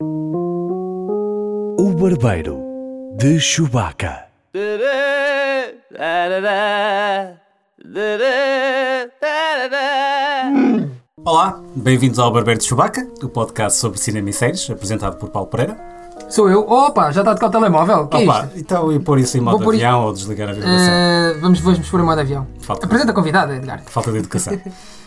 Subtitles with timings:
[0.00, 2.62] O Barbeiro
[3.16, 4.26] de Chewbacca.
[11.24, 15.48] Olá, bem-vindos ao Barbeiro de Chewbacca, o podcast sobre cinema e séries, apresentado por Paulo
[15.48, 15.76] Pereira.
[16.28, 16.60] Sou eu.
[16.60, 18.06] Opa, já está a tocar o telemóvel.
[18.06, 18.58] Que é Opa, isto?
[18.60, 20.92] então eu pôr isso em modo Vou pôr avião ou desligar a vibração.
[20.92, 22.46] Eh, vamos, vamos pôr em modo avião.
[22.60, 22.86] Falta.
[22.86, 23.82] Apresenta a convidada, Edgar.
[23.86, 24.60] Falta de educação.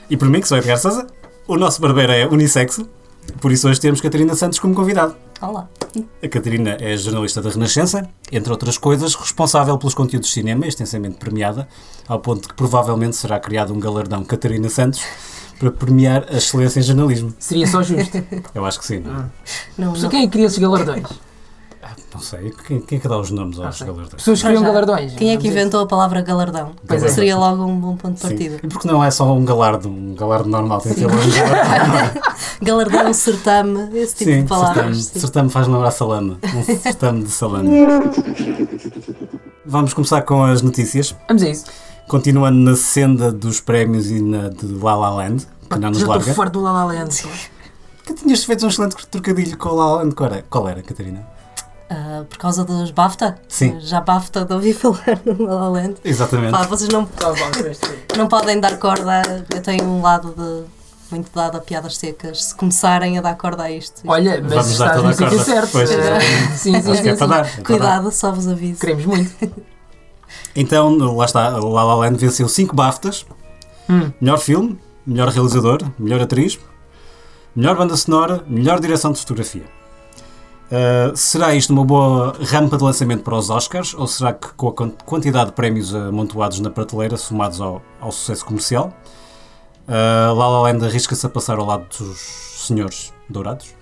[0.10, 1.08] e por mim, que sou Edgar Sousa,
[1.48, 2.90] o nosso barbeiro é unissexo,
[3.40, 5.16] por isso hoje temos Catarina Santos como convidado.
[5.42, 5.68] Olá.
[6.24, 11.18] A Catarina é jornalista da Renascença, entre outras coisas, responsável pelos conteúdos de cinema, extensamente
[11.18, 11.68] premiada,
[12.08, 15.02] ao ponto de que provavelmente será criado um galardão Catarina Santos
[15.60, 17.34] para premiar a excelência em jornalismo.
[17.40, 18.24] Seria só justo.
[18.54, 19.00] Eu acho que sim.
[19.00, 19.26] Não, é?
[19.78, 20.10] Não, não.
[20.10, 21.08] quem é que cria esses galardões?
[22.14, 22.54] Não sei.
[22.68, 23.88] Quem, quem é que dá os nomes aos sei.
[23.88, 24.14] galardões?
[24.16, 25.14] Pessoas que criam galardões.
[25.14, 26.72] Quem é que inventou a palavra galardão?
[26.88, 27.08] Pois é.
[27.08, 28.28] Seria logo um bom ponto de Sim.
[28.28, 28.60] partida.
[28.64, 31.30] E porque não é só um galardo, um galardo normal, tem que ter logo um
[31.32, 32.20] galardo.
[32.62, 34.76] Galardão, certame, esse tipo Sim, de palavras.
[34.76, 35.20] certame, sim.
[35.20, 36.38] certame faz lembrar salame.
[36.56, 37.70] Um certame de salame.
[39.66, 41.16] Vamos começar com as notícias.
[41.28, 41.66] Vamos a isso.
[42.08, 46.04] Continuando na senda dos prémios e na de La La Land, que não nos já
[46.04, 46.34] estou larga.
[46.34, 47.24] farto do La La Land.
[48.06, 50.16] Que tinhas feito um excelente trocadilho com La La Land.
[50.16, 51.26] Qual era, qual era Catarina?
[51.94, 53.38] Ah, por causa dos BAFTA?
[53.50, 53.78] Sim.
[53.82, 55.96] Já BAFTA de ouvir falar no La La Land.
[56.06, 56.52] Exatamente.
[56.52, 57.06] Pá, vocês não,
[58.18, 59.22] não podem dar corda.
[59.54, 60.64] Eu tenho um lado de
[61.14, 62.46] muito dado a piadas secas.
[62.46, 64.04] Se começarem a dar corda a isto.
[64.08, 65.44] Olha, mas Vamos no a sítio corda.
[65.44, 65.72] certo.
[65.74, 66.58] Pois, exatamente.
[66.58, 67.18] Sim, sim, Acho que é sim.
[67.18, 67.28] para sim.
[67.28, 67.40] dar.
[67.40, 67.64] é para dar.
[67.64, 68.80] Cuidado, só vos aviso.
[68.80, 69.52] Queremos muito.
[70.56, 73.26] Então, lá está, La La Land venceu 5 BAFTAs.
[73.90, 74.12] Hum.
[74.22, 76.58] Melhor filme, melhor realizador, melhor atriz,
[77.54, 79.64] melhor banda sonora, melhor direção de fotografia.
[80.72, 84.70] Uh, será isto uma boa rampa de lançamento para os Oscars ou será que com
[84.70, 88.94] a quan- quantidade de prémios amontoados na prateleira, somados ao, ao sucesso comercial,
[89.86, 92.18] uh, La La Land arrisca-se a passar ao lado dos
[92.66, 93.76] senhores dourados?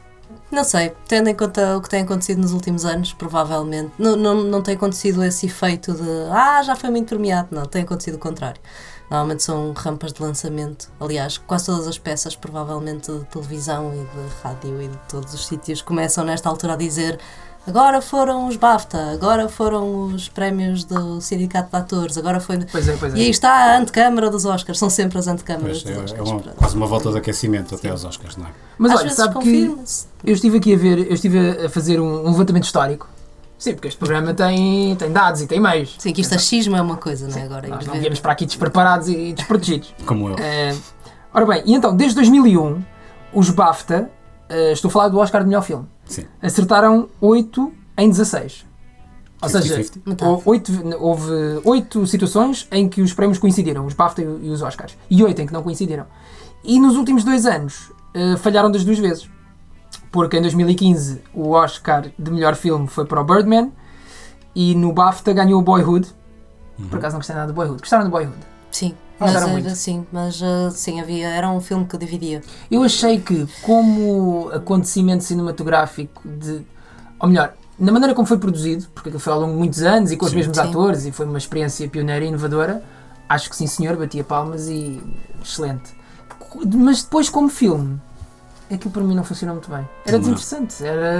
[0.51, 3.91] Não sei, tendo em conta o que tem acontecido nos últimos anos, provavelmente.
[3.99, 7.49] Não, não, não tem acontecido esse efeito de ah, já foi muito premiado.
[7.51, 8.59] Não, tem acontecido o contrário.
[9.09, 10.89] Normalmente são rampas de lançamento.
[10.99, 15.47] Aliás, quase todas as peças, provavelmente de televisão e de rádio e de todos os
[15.47, 17.19] sítios, começam nesta altura a dizer
[17.67, 22.59] agora foram os BAFTA, agora foram os prémios do Sindicato de Atores, agora foi.
[22.71, 23.29] Pois é, pois E aí é.
[23.29, 26.29] está a antecâmara dos Oscars, são sempre as antecâmaras Pois, é, dos é Oscars.
[26.29, 26.55] uma- pronto.
[26.57, 28.49] quase uma volta de aquecimento até aos Oscars, não é?
[28.77, 29.75] Mas Às olha, vezes sabe que
[30.23, 33.07] eu estive aqui a ver, eu estive a fazer um, um levantamento histórico.
[33.59, 35.95] Sim, porque este programa tem, tem dados e tem meios.
[35.99, 37.43] Sim, que isto achismo é uma coisa, não é?
[37.43, 39.93] Agora Nós não viemos para aqui despreparados e desprotegidos.
[40.05, 40.35] Como eu.
[40.39, 40.73] Eh,
[41.33, 42.81] ora bem, e então, desde 2001,
[43.33, 44.09] os BAFTA,
[44.47, 46.25] eh, estou a falar do Oscar de melhor filme, Sim.
[46.41, 48.65] acertaram 8 em 16.
[49.41, 50.01] Ou seja, 50-50.
[50.05, 50.31] Metade.
[50.31, 51.31] hou- oito, houve
[51.65, 55.45] 8 situações em que os prémios coincidiram, os BAFTA e os Oscars, e 8 em
[55.45, 56.05] que não coincidiram.
[56.63, 59.29] E nos últimos dois anos eh, falharam das duas vezes.
[60.11, 63.71] Porque em 2015 o Oscar de melhor filme foi para o Birdman
[64.55, 66.07] e no BAFTA ganhou o Boyhood.
[66.89, 67.79] Por acaso não gostei nada do Boyhood.
[67.81, 68.37] Gostaram do Boyhood?
[68.71, 69.69] Sim, Ah, mas era era muito.
[69.71, 72.41] sim, mas ah, sim, havia, era um filme que dividia.
[72.71, 76.61] Eu achei que, como acontecimento cinematográfico de.
[77.19, 80.11] Ou melhor, na maneira como foi produzido, porque aquilo foi ao longo de muitos anos
[80.11, 80.37] e com os Sim.
[80.37, 80.63] mesmos Sim.
[80.69, 82.81] atores e foi uma experiência pioneira e inovadora,
[83.27, 85.01] acho que sim, senhor, batia palmas e.
[85.43, 85.91] excelente.
[86.75, 87.99] Mas depois, como filme,
[88.75, 89.87] aquilo para mim não funcionou muito bem.
[90.05, 90.19] Era Não.
[90.19, 91.13] desinteressante, era.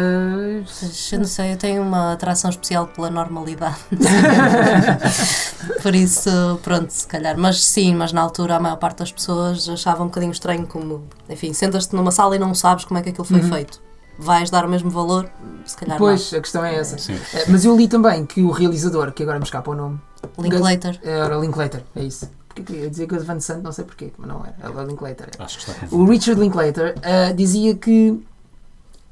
[1.12, 3.78] Eu não sei, eu tenho uma atração especial pela normalidade.
[5.82, 6.30] Por isso,
[6.64, 7.38] pronto, se calhar.
[7.38, 11.04] Mas sim, mas na altura a maior parte das pessoas achava um bocadinho estranho como,
[11.30, 13.50] enfim, sentas-te numa sala e não sabes como é que aquilo foi Uhum.
[13.50, 13.82] feito.
[14.18, 15.30] Vais dar o mesmo valor?
[15.66, 16.98] Se calhar Pois, a questão é essa.
[17.12, 20.00] Eh, Mas eu li também que o realizador, que agora me escapa o nome,
[20.38, 20.44] não.
[20.44, 21.00] Linklater.
[21.04, 22.30] era Linklater, é isso.
[22.60, 24.84] Porque eu queria dizer que o Van Sant, não sei porquê, mas não era, era
[24.84, 25.30] Linklater.
[25.40, 26.06] Acho que está O.
[26.06, 28.22] Richard Linklater ah, dizia que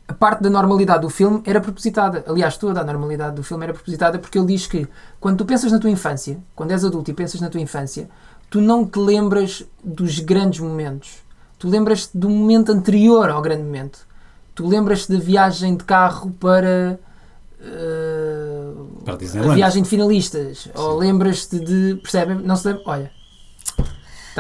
[0.08, 2.24] a parte da normalidade do filme era propositada.
[2.28, 4.88] Aliás, toda a normalidade do filme era propositada porque ele diz que
[5.20, 8.10] quando tu pensas na tua infância, quando és adulto e pensas na tua infância,
[8.50, 11.18] tu não te lembras dos grandes momentos.
[11.60, 14.00] Tu lembras-te do momento anterior ao grande momento.
[14.56, 17.00] Tu lembras-te da viagem de carro para.
[17.62, 18.74] ah,
[19.04, 20.70] Para a viagem de finalistas.
[20.76, 21.96] Ou lembras-te de.
[22.02, 22.38] Percebem?
[22.38, 22.84] Não se lembra?
[22.86, 23.17] Olha.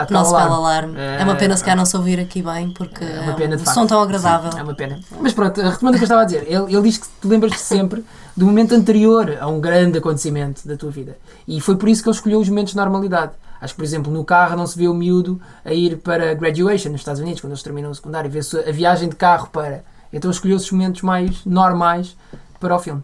[0.01, 0.95] Está a tocar o Nosso belo alarme.
[0.99, 1.19] alarme.
[1.19, 3.33] É uma pena se É, calhar não se ouvir aqui bem, porque É é, uma
[3.33, 3.75] pena, um de facto.
[3.75, 4.51] som tão agradável.
[4.57, 4.99] É uma pena.
[5.19, 7.59] Mas pronto, retomando o que eu estava a dizer, ele, ele diz que tu lembras-te
[7.59, 8.05] sempre
[8.35, 11.17] do momento anterior a um grande acontecimento da tua vida.
[11.47, 13.31] E foi por isso que ele escolheu os momentos de normalidade.
[13.59, 16.91] Acho que, por exemplo, no carro não se vê o miúdo a ir para graduation
[16.91, 19.83] nos Estados Unidos, quando eles terminam o secundário, vê-se a viagem de carro para.
[20.13, 22.15] Então escolheu os momentos mais normais
[22.59, 23.01] para o filme.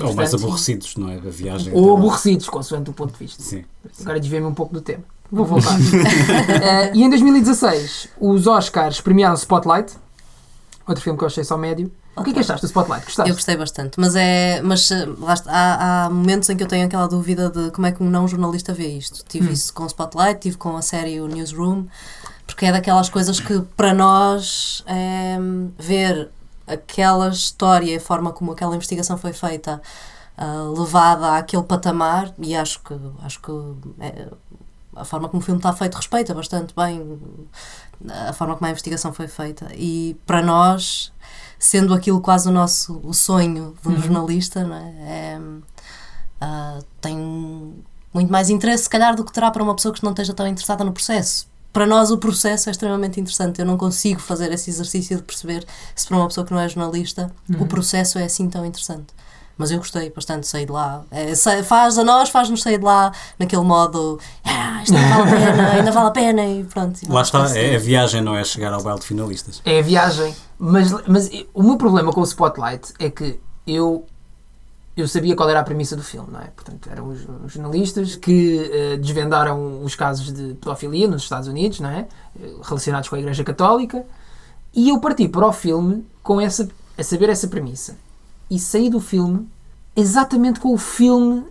[0.00, 1.18] Ou mais aborrecidos, não é?
[1.18, 1.72] Da viagem.
[1.72, 3.42] Ou aborrecidos, consoante o ponto de vista.
[3.42, 3.64] Sim.
[4.00, 5.04] Agora desviei-me um pouco do tema.
[5.30, 5.76] Vou voltar.
[6.62, 9.94] Eh, e em 2016, os Oscars premiaram Spotlight,
[10.86, 13.04] outro filme que eu achei só médio, O que é que achaste do Spotlight?
[13.04, 13.28] Gostaste?
[13.30, 14.60] Eu gostei bastante, mas é.
[14.62, 17.86] Mas eh, lá está, há, há momentos em que eu tenho aquela dúvida de como
[17.86, 19.24] é que um não jornalista vê isto.
[19.28, 21.86] Tive isso com o Spotlight, tive com a série o Newsroom,
[22.46, 25.36] porque é daquelas coisas que para nós é,
[25.78, 26.30] ver
[26.66, 29.82] aquela história e a forma como aquela investigação foi feita.
[30.36, 32.94] ah, levada àquele patamar e acho que
[33.24, 33.52] acho que
[34.00, 34.28] é,
[34.96, 37.18] a forma como o filme está feito respeita bastante bem
[38.28, 39.68] a forma como a investigação foi feita.
[39.74, 41.12] E para nós
[41.58, 44.94] sendo aquilo quase o nosso o sonho de um jornalista não é?
[45.00, 45.40] É,
[46.40, 47.16] ah, tem
[48.12, 50.46] muito mais interesse se calhar do que terá para uma pessoa que não esteja tão
[50.46, 51.48] interessada no processo.
[51.72, 53.58] Para nós o processo é extremamente interessante.
[53.58, 56.68] Eu não consigo fazer esse exercício de perceber se para uma pessoa que não é
[56.68, 59.06] jornalista o processo é assim tão interessante
[59.56, 61.04] mas eu gostei bastante de sair de lá.
[61.10, 65.40] É, faz a nós, faz-nos sair de lá naquele modo, ah, isto ainda vale a
[65.40, 67.00] pena, ainda vale a pena e pronto.
[67.02, 67.60] e Lá está, conseguir.
[67.60, 69.62] é, a viagem não é chegar ao baile de finalistas.
[69.64, 70.34] É a viagem.
[70.58, 74.06] Mas, mas o meu problema com o Spotlight é que eu,
[74.96, 76.46] eu sabia qual era a premissa do filme, não é?
[76.54, 81.80] Portanto, eram os, os jornalistas que eh, desvendaram os casos de pedofilia nos Estados Unidos,
[81.80, 82.06] não é?
[82.40, 84.04] Eh, Relacionados com a Igreja Católica.
[84.72, 86.68] E eu parti para o filme com essa,
[86.98, 87.96] a saber essa premissa.
[88.50, 89.48] E saí do filme
[89.96, 91.44] exatamente com o filme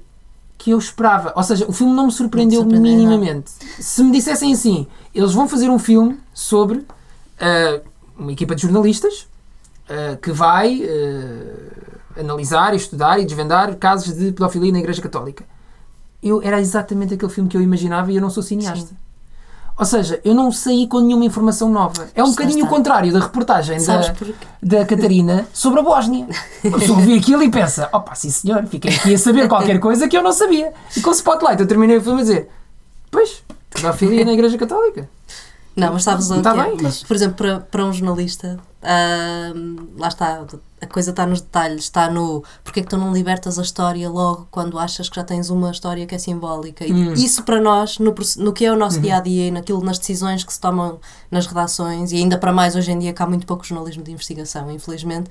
[0.57, 1.33] que eu esperava.
[1.35, 3.51] Ou seja, o filme não me surpreendeu Não surpreendeu minimamente.
[3.79, 6.85] Se me dissessem assim, eles vão fazer um filme sobre
[7.39, 7.81] ah,
[8.17, 9.27] uma equipa de jornalistas
[9.89, 15.43] ah, que vai ah, analisar, estudar e desvendar casos de pedofilia na Igreja Católica.
[16.21, 18.87] Eu, era exatamente aquele filme que eu imaginava e eu não sou cineasta.
[18.87, 18.95] Sim.
[19.77, 22.07] Ou seja, eu não saí com nenhuma informação nova.
[22.13, 24.33] É um bocadinho o contrário da reportagem Sabes da, porquê?
[24.61, 26.27] da Catarina sobre a Bósnia.
[26.65, 30.07] A pessoa vê aquilo e pensa: opa, sim senhor, fiquei aqui a saber qualquer coisa
[30.07, 30.71] que eu não sabia.
[30.95, 32.49] E com o Spotlight eu terminei o filme a dizer:
[33.09, 35.09] pois, pedofilia na Igreja Católica.
[35.75, 36.63] Não, mas sabes o Está que é?
[36.65, 40.43] bem, mas- Por exemplo, para, para um jornalista, ahm, lá está,
[40.83, 44.09] a coisa está nos detalhes, está no porque é que tu não libertas a história
[44.09, 46.85] logo quando achas que já tens uma história que é simbólica.
[46.85, 47.13] E Hum.
[47.13, 49.01] isso para nós, no, no que é o nosso Uhum.
[49.03, 50.99] dia a dia e naquilo, nas decisões que se tomam
[51.31, 54.11] nas redações, e ainda para mais hoje em dia que há muito pouco jornalismo de
[54.11, 55.29] investigação, infelizmente.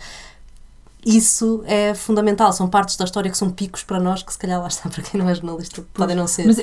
[1.05, 4.61] Isso é fundamental, são partes da história que são picos para nós, que se calhar
[4.61, 6.47] lá está, para quem não é jornalista, podem não ser.
[6.47, 6.59] Mas,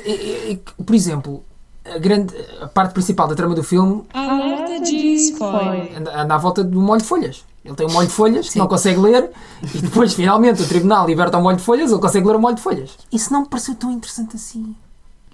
[0.85, 1.43] por exemplo,
[1.95, 5.97] a, grande, a parte principal da trama do filme Alerta de spoiler.
[5.97, 7.43] anda, anda à volta do molho de folhas.
[7.63, 8.59] Ele tem um molho de folhas que Sim.
[8.59, 9.31] não consegue ler
[9.75, 12.55] e depois, finalmente, o tribunal liberta o molho de folhas, ele consegue ler o molho
[12.55, 12.97] de folhas.
[13.11, 14.75] Isso não me pareceu tão interessante assim.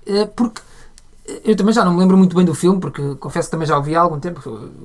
[0.06, 0.62] Eh, Porque
[1.28, 3.68] eh, eu também já não me lembro muito bem do filme, porque confesso que também
[3.68, 4.42] já o vi há algum tempo,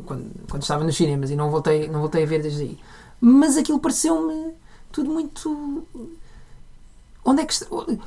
[0.06, 2.78] quando, quando estava nos cinemas, e não voltei, não voltei a ver desde aí.
[3.20, 4.52] Mas aquilo pareceu-me
[4.92, 5.86] tudo muito.
[7.22, 7.54] Onde é que,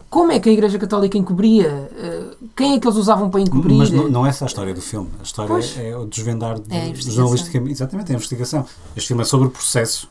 [0.10, 1.89] como é que a Igreja Católica encobria?
[1.95, 3.75] Eh, Quem é que eles usavam para encobrir?
[3.77, 5.10] Mas não, não é essa a história do filme.
[5.19, 5.77] A história Pois.
[5.77, 7.74] é o desvendar de, É jornalisticamente.
[7.74, 8.65] Exatamente, é a investigação.
[8.95, 10.10] Este filme é sobre o processo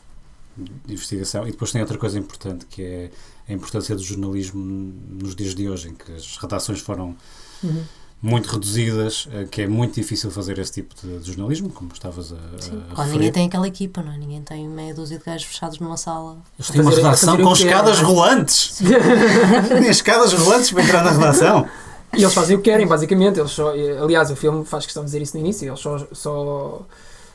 [0.55, 3.11] de investigação e depois tem outra coisa importante que é
[3.49, 4.63] a importância do jornalismo
[5.09, 7.15] nos dias de hoje, em que as redações foram
[7.63, 7.83] Uhum.
[8.23, 12.31] Muito reduzidas, eh, que é muito difícil fazer esse tipo de, de jornalismo, como estavas
[12.31, 13.11] a, a Quando referir.
[13.11, 14.17] ninguém tem aquela equipa, não é?
[14.17, 16.37] Ninguém tem meia dúzia de gajos fechados numa sala.
[16.57, 18.01] Eles têm uma redação com escadas é?
[18.01, 18.79] rolantes!
[19.67, 21.67] Têm escadas rolantes para entrar na redação!
[22.15, 23.41] E eles fazem o que querem, basicamente.
[23.41, 25.67] Eles só, aliás, o filme faz questão de dizer isso no início.
[25.67, 26.81] Eles só, só,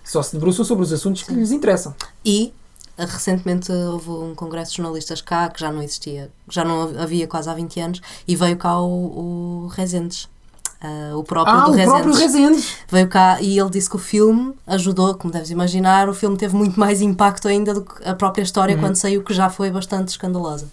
[0.02, 1.94] só se debruçam sobre os assuntos que lhes interessam.
[2.25, 2.55] E
[2.96, 7.26] eh, recentemente houve um congresso de jornalistas cá que já não existia, já não havia
[7.26, 10.28] quase há 20 anos, e veio cá o, o Rezendes.
[10.80, 11.92] Ah, o próprio Ah, do o Rezendes.
[11.92, 12.76] próprio Rezendes.
[12.88, 16.54] Veio cá e ele disse que o filme ajudou, como deves imaginar, o filme teve
[16.54, 18.80] muito mais impacto ainda do que a própria história Uhum.
[18.80, 20.66] quando saiu, que já foi bastante escandalosa.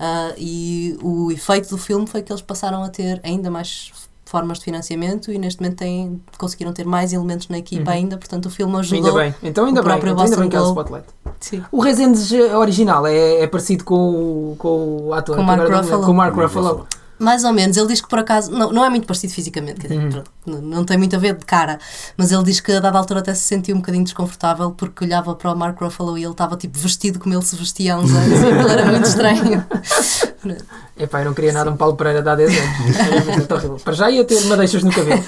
[0.00, 3.92] Ah, e o efeito do filme foi que eles passaram a ter ainda mais
[4.24, 8.46] formas de financiamento e neste momento têm, conseguiram ter mais elementos na equipa ainda, portanto
[8.46, 9.12] o filme ajudou.
[9.12, 9.18] Uhum.
[9.18, 9.34] Ainda bem.
[9.50, 9.96] Então ainda o bem.
[9.98, 10.68] Então, ainda bem que é o.
[10.70, 11.06] Spotlight.
[11.38, 11.62] Sim.
[11.70, 15.36] O Rezendes original é, é parecido com o, com o ator.
[15.36, 16.06] Com o Mark Ruffalo.
[16.06, 16.86] Com Mark Ruffalo.
[17.22, 19.88] Mais ou menos, ele diz que por acaso não, não é muito parecido fisicamente, quer
[19.88, 20.22] dizer, Uhum.
[20.46, 21.78] não, não tem muito a ver de cara,
[22.16, 25.34] mas ele diz que a dada altura até se sentiu um bocadinho desconfortável porque olhava
[25.34, 28.10] para o Mark Ruffalo e ele estava tipo vestido como ele se vestia há uns
[28.12, 29.64] anos e aquilo era muito estranho.
[30.98, 33.50] Epá, eu não queria nada um Paulo Pereira de há 10 anos.
[33.50, 33.76] Horrível.
[33.84, 35.22] Para já ia ter madeixas no cabelo.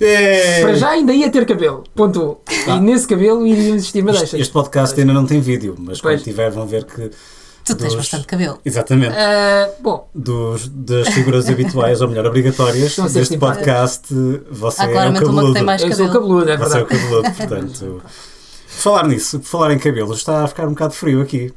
[0.00, 0.60] É.
[0.62, 1.84] Para já ainda ia ter cabelo.
[1.94, 2.38] Ponto.
[2.66, 4.28] E nesse cabelo iriam existir madeixas.
[4.34, 6.16] Este, este podcast ainda não tem vídeo, mas Pois.
[6.20, 7.10] quando tiver vão ver que.
[7.66, 8.58] Tu tens dos- bastante cabelo.
[8.64, 9.14] Exatamente.
[9.16, 14.06] Ah, bom, Dos, das figuras habituais, ou melhor, obrigatórias deste podcast,
[14.50, 15.54] você Há é o claramente uma que cabeludo.
[15.54, 16.20] tem mais eu sou cabelo.
[16.22, 17.02] cabeludo, é Você é o verdade.
[17.02, 18.02] cabeludo, portanto.
[18.04, 21.52] Por falar nisso, por falar em cabelo, está a ficar um bocado frio aqui.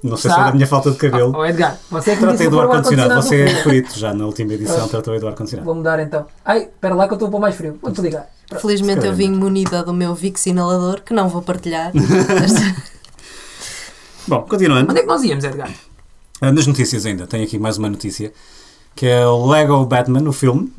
[0.00, 0.42] Não sei se Está.
[0.42, 1.32] é da minha falta de cabelo.
[1.36, 4.86] Oh, Edgar, você é que Tratei do ar-condicionado, você é perito já na última edição,
[4.86, 5.64] tratou do ar-condicionado.
[5.66, 6.24] Vou mudar então.
[6.44, 7.76] Ai, espera lá que eu estou a pôr mais frio.
[7.82, 8.28] Vou desligar.
[8.60, 11.90] Felizmente eu vim munida do meu Vicks inalador, que não vou partilhar.
[14.28, 14.90] Bom, continuando.
[14.90, 15.70] Onde é que nós íamos, Edgar?
[16.40, 18.32] Ah, Nas notícias ainda, tenho aqui mais uma notícia.
[18.94, 20.72] Que é o Lego Batman, o filme,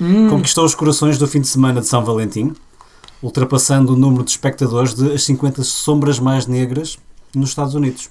[0.00, 0.28] Hum.
[0.30, 2.54] conquistou os corações do fim de semana de São Valentim,
[3.22, 6.98] ultrapassando o número de espectadores de as 50 sombras mais negras
[7.34, 8.08] nos Estados Unidos.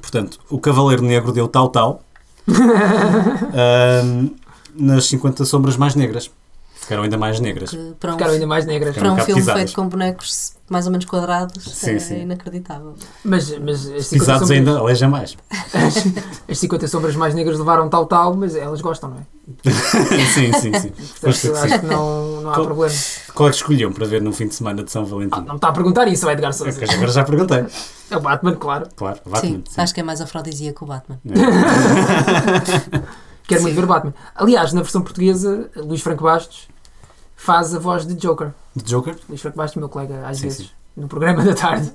[0.00, 2.02] Portanto, o Cavaleiro Negro deu tal tal
[2.48, 4.30] ahm,
[4.74, 6.28] nas 50 sombras mais negras.
[6.84, 7.70] Ficaram ainda mais negras.
[7.70, 8.94] Que para um, Ficaram ainda mais negras.
[8.94, 9.62] para um bocado filme pisadas.
[9.62, 12.20] feito com bonecos mais ou menos quadrados Sim, é sim.
[12.22, 12.94] inacreditável.
[13.22, 15.36] Mas, mas as 50 Pisados sombras, ainda, aleja mais.
[16.48, 19.70] as 50 sombras mais negras levaram tal tal, mas elas gostam, não é?
[20.32, 20.88] sim, sim, sim.
[20.90, 21.78] Portanto, acho sim.
[21.80, 22.94] que não, não há Qual- problema.
[23.34, 25.40] Qual é que escolhiam para ver no fim de semana de São Ah, Valentim?
[25.40, 26.78] não me está a perguntar isso, Edgar Souza.
[26.82, 27.64] Ok, Agora já perguntei.
[28.10, 28.88] É o Batman, claro.
[28.96, 29.62] Claro, Batman.
[29.68, 31.18] sim, acho que é mais afrodisíaco o Batman.
[33.46, 34.14] Quero muito ver Batman.
[34.34, 36.68] Aliás, na versão portuguesa, Luís Franco Bastos
[37.36, 38.52] faz a voz de Joker.
[38.74, 40.70] De Joker, Luís Franco Bastos, meu colega, às Sim, vezes, sim.
[40.96, 41.92] no programa da tarde,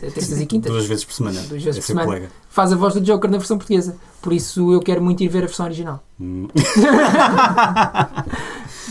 [0.00, 1.40] terças e quintas, duas vezes por semana.
[1.42, 2.06] Duas vezes É por semana.
[2.06, 2.30] colega.
[2.48, 3.96] faz a voz do Joker na versão portuguesa.
[4.22, 6.02] Por isso eu quero muito ir ver a versão original.
[6.20, 6.48] Hum.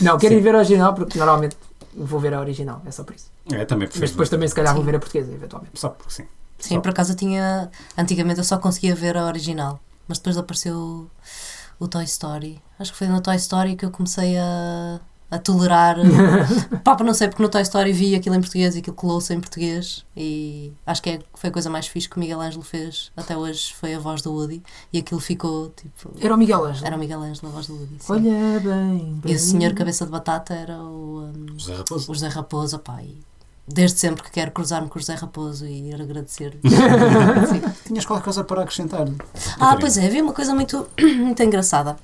[0.00, 0.40] Não, quero Sim.
[0.40, 1.56] ir ver a original porque normalmente
[1.96, 3.30] vou ver a original, é só por isso.
[3.52, 3.88] É, também.
[3.98, 5.78] Mas depois também se calhar vou ver a portuguesa, eventualmente.
[5.78, 6.24] Só porque sim.
[6.58, 6.80] Sim, Só.
[6.80, 7.70] por acaso eu tinha.
[7.96, 11.08] Antigamente eu só conseguia ver a original, mas depois apareceu
[11.78, 12.60] o Toy Story.
[12.78, 15.00] Acho que foi no Toy Story que eu comecei a,
[15.34, 15.96] a tolerar.
[16.84, 19.40] Pá, não sei, porque no Toy Story vi aquilo em português e aquilo colou-se em
[19.40, 20.04] português.
[20.16, 23.36] E acho que é, foi a coisa mais fixe que o Miguel Ângelo fez até
[23.36, 23.74] hoje.
[23.74, 24.62] Foi a voz do Woody
[24.92, 26.12] e aquilo ficou tipo.
[26.20, 26.86] Era o Miguel Ângelo.
[26.86, 27.96] Era o Miguel Ângelo a voz do Woody.
[27.98, 28.12] sim.
[28.12, 29.20] Olha bem.
[29.24, 29.34] E bem.
[29.34, 32.10] o senhor Cabeça de Batata era o, um, José Raposo.
[32.10, 33.02] o José Raposo, pá.
[33.02, 33.18] E
[33.66, 36.58] desde sempre que quero cruzar-me com o José Raposo e ir agradecer.
[37.86, 39.08] Tinhas qualquer coisa para acrescentar?
[39.58, 41.96] Ah, pois é, havia uma coisa muito, muito engraçada.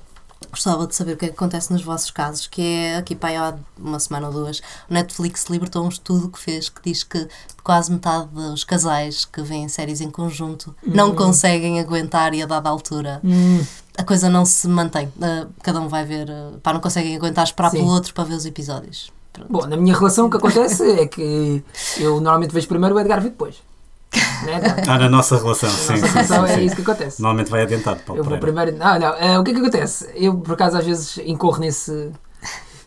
[0.49, 3.29] Gostava de saber o que é que acontece nos vossos casos, que é aqui para
[3.29, 7.03] aí há uma semana ou duas, o Netflix libertou um estudo que fez que diz
[7.03, 7.27] que
[7.63, 12.69] quase metade dos casais que veem séries em conjunto não conseguem aguentar e a dada
[12.69, 13.63] altura Hum,
[13.97, 15.11] a coisa não se mantém.
[15.21, 17.77] Ah, cada um vai ver, uh, pá, não conseguem aguentar esperar Sim.
[17.77, 19.11] pelo outro para ver os episódios.
[19.31, 19.51] Pronto.
[19.51, 21.63] Bom, na minha relação o que acontece é que
[21.97, 23.55] eu normalmente vejo primeiro o Edgar vê depois.
[24.45, 24.89] Né, Edgar?
[24.89, 26.65] Ah, na nossa relação, Na sim, nossa sim, relação sim, é sim.
[26.65, 27.21] isso que acontece.
[27.21, 28.75] Normalmente vai adentado para o Eu vou primeiro.
[28.75, 29.13] Não, não.
[29.15, 30.09] eh, o que é que acontece?
[30.15, 32.11] Eu, por acaso, às vezes incorro nesse,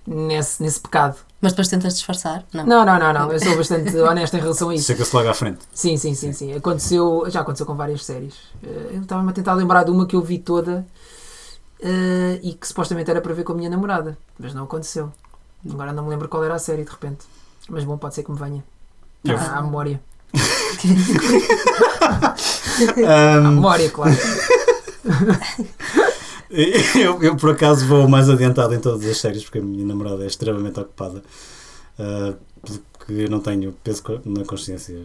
[0.06, 1.16] nesse, nesse pecado.
[1.40, 2.44] Mas depois tentas disfarçar?
[2.52, 2.66] Não.
[2.66, 3.32] Não, não, não, não.
[3.32, 4.86] Eu sou bastante honesto em relação a isso.
[4.86, 5.60] Chega-se logo à frente.
[5.72, 6.52] Sim, sim, sim, sim.
[6.54, 8.34] Aconteceu, já aconteceu com várias séries.
[8.62, 10.86] Eh, Eu estava-me a tentar lembrar de uma que eu vi toda
[11.80, 15.12] eh, e que supostamente era para ver com a minha namorada, mas não aconteceu.
[15.70, 17.24] Agora não me lembro qual era a série de repente.
[17.68, 18.62] Mas bom, pode ser que me venha.
[19.28, 20.00] À, à memória.
[23.06, 24.16] À Ahm, memória, claro.
[26.50, 30.24] eu, eu, por acaso, vou mais adiantado em todas as séries porque a minha namorada
[30.24, 31.22] é extremamente ocupada.
[31.98, 32.34] Ah,
[32.92, 34.96] porque eu não tenho peso na consciência.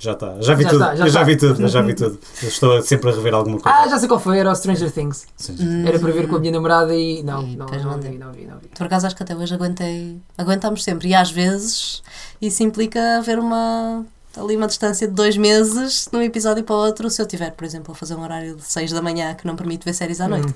[0.00, 0.36] Já está.
[0.40, 0.80] Já vi Já tudo.
[0.82, 1.24] está, já eu já está.
[1.24, 1.60] vi tudo.
[1.62, 2.18] Eu já vi tudo.
[2.42, 3.78] Eu estou sempre a rever alguma coisa.
[3.78, 5.26] Ah, já sei qual foi, era o Stranger Things.
[5.36, 5.56] Sim.
[5.86, 7.20] Era para ver com a minha namorada e.
[7.24, 8.68] Não, E não, não, não vi, não vi, não vi.
[8.68, 10.18] Por acaso acho que até hoje aguentei.
[10.36, 11.08] Aguentamos sempre.
[11.08, 12.00] E às vezes
[12.40, 14.04] isso implica haver uma.
[14.38, 17.50] Ali uma distância de dois meses de um episódio para o outro, se eu tiver,
[17.52, 20.20] por exemplo, a fazer um horário de 6 da manhã que não permite ver séries
[20.20, 20.48] à noite.
[20.48, 20.54] Hum.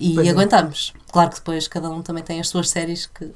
[0.00, 0.30] E Pois é.
[0.30, 0.92] aguentamos.
[1.12, 3.30] Claro que depois cada um também tem as suas séries que.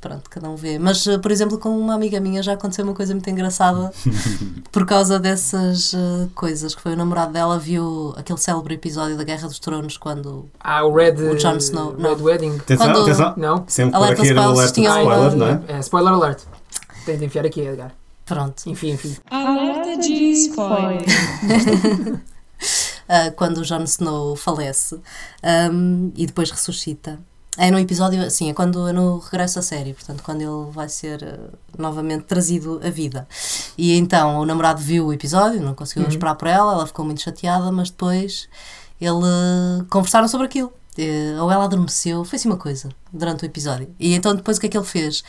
[0.00, 0.78] Pronto, cada um vê.
[0.78, 3.90] Mas, eh, por exemplo, com uma amiga minha já aconteceu uma coisa muito engraçada
[4.70, 6.74] por causa dessas eh, coisas.
[6.76, 10.48] Que foi o namorado dela viu aquele célebre episódio da Guerra dos Tronos quando.
[10.60, 11.14] Ah, o Red.
[11.14, 12.22] O Jon Snow, Red não.
[12.22, 12.56] Wedding.
[12.56, 13.34] Atenção, Quando- atenção.
[13.36, 13.64] Não?
[13.66, 15.60] Sempre Alerta spoilers, uma- spoiler, não é?
[15.68, 16.42] É, spoiler alert.
[17.04, 17.92] Tem de enfiar aqui, Edgar.
[18.26, 18.68] Pronto.
[18.68, 19.16] Enfim, enfim.
[19.30, 21.02] Alerta de spoiler.
[23.08, 25.00] uh, quando o Jon Snow falece
[25.72, 27.18] um, e depois ressuscita.
[27.58, 30.90] É no episódio, assim, é quando é no regresso à série, portanto, quando ele vai
[30.90, 33.26] ser uh, novamente trazido à vida.
[33.78, 36.10] E então o namorado viu o episódio, não conseguiu Uhum.
[36.10, 38.46] esperar por ela, ela ficou muito chateada, mas depois
[39.00, 40.70] ele uh, conversaram sobre aquilo.
[41.40, 43.88] Ou ela adormeceu, foi assim uma coisa durante o episódio.
[44.00, 45.22] E então depois o que é que ele fez?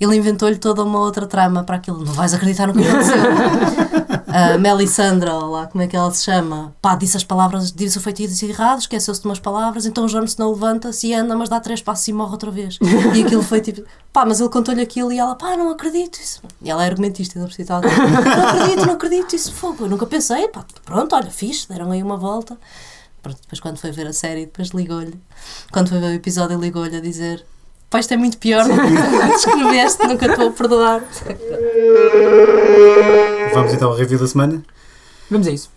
[0.00, 2.02] Ele inventou-lhe toda uma outra trama para aquilo.
[2.04, 3.16] Não vais acreditar no que aconteceu.
[4.32, 8.00] a Melisandra, lá como é que ela se chama, pá, disse as palavras, disse o
[8.00, 11.58] feitiço errado, esqueceu-se de umas palavras, então o Jon Snow levanta-se e anda, mas dá
[11.58, 12.78] três passos e morre outra vez.
[13.14, 16.40] E aquilo foi tipo, pá, mas ele contou-lhe aquilo e ela, pá, não acredito isso.
[16.62, 17.90] E ela é argumentista, alguém.
[17.90, 19.84] Não acredito, não acredito, isso fogo.
[19.84, 22.56] Eu nunca pensei, pá, pronto, olha, fixe, deram aí uma volta.
[23.22, 25.20] Pronto, depois quando foi ver a série, depois ligou-lhe.
[25.70, 27.44] Quando foi ver o episódio, ligou-lhe a dizer.
[27.90, 28.78] Pá, isto é muito pior do que
[29.34, 31.02] descreveste, nunca te vou perdoar.
[33.52, 34.62] Vamos então ao review da semana.
[35.28, 35.68] Vamos a isso.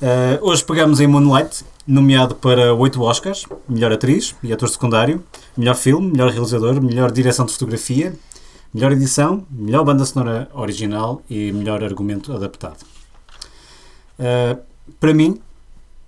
[0.00, 5.24] Uh, hoje pegamos em Moonlight, nomeado para 8 Oscars: melhor atriz e ator secundário,
[5.56, 8.14] melhor filme, melhor realizador, melhor direção de fotografia,
[8.72, 12.78] melhor edição, melhor banda sonora original e melhor argumento adaptado.
[14.20, 14.62] Uh,
[15.00, 15.40] para mim,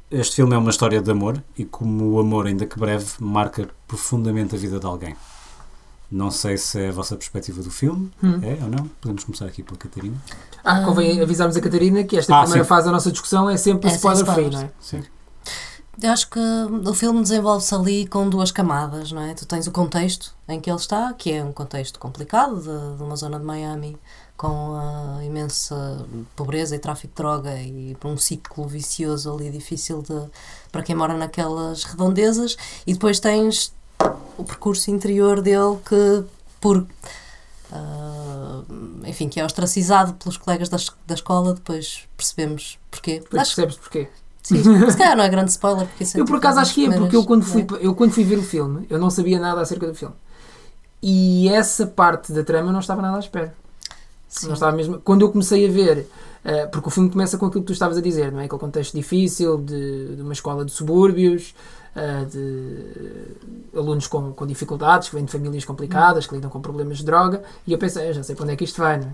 [0.09, 3.69] este filme é uma história de amor e como o amor, ainda que breve, marca
[3.89, 5.17] profundamente a vida de alguém.
[6.11, 8.41] Não sei se é a vossa perspectiva do filme, Hum.
[8.43, 8.89] é ou não?
[9.01, 10.17] Podemos começar aqui pela Catarina.
[10.65, 12.69] Ah, convém avisarmos a Catarina que esta Ah, primeira sim.
[12.69, 14.71] fase da nossa discussão é sempre É spoiler free, não é?
[14.81, 15.03] Sim.
[16.01, 19.35] Eu acho que o filme desenvolve-se ali com duas camadas, não é?
[19.35, 23.03] Tu tens o contexto em que ele está, que é um contexto complicado, de, de
[23.03, 23.97] uma zona de Miami
[24.37, 30.15] com a imensa pobreza e tráfico de droga e um ciclo vicioso ali difícil de,
[30.71, 32.57] para quem mora naquelas redondezas.
[32.87, 33.75] E depois tens
[34.37, 36.25] o percurso interior dele que,
[36.61, 36.87] por.
[37.73, 38.63] ah,
[39.07, 43.21] enfim, que é ostracizado pelos colegas da, da escola, depois percebemos porquê.
[43.21, 44.09] Depois Acho- percebes porquê.
[44.43, 45.87] Sim, se calhar não é grande spoiler.
[45.87, 47.87] Porque é Eu por acaso acho que é, porque eu quando, fui, é?
[47.87, 50.15] eu quando fui ver o filme, eu não sabia nada acerca do filme.
[51.03, 53.55] E essa parte da trama eu não estava nada à espera.
[54.27, 54.47] Sim.
[54.47, 54.99] Não estava mesmo...
[55.01, 56.07] Quando eu comecei a ver,
[56.45, 58.45] eh, porque o filme começa com aquilo que tu estavas a dizer, não é?
[58.47, 61.55] Aquele contexto difícil de, de uma escola de subúrbios,
[61.99, 66.99] eh, de alunos com, com dificuldades, que vêm de famílias complicadas, que lidam com problemas
[66.99, 69.09] de droga, e eu pensei, "Eu já sei para onde é que isto vai, não
[69.09, 69.13] é?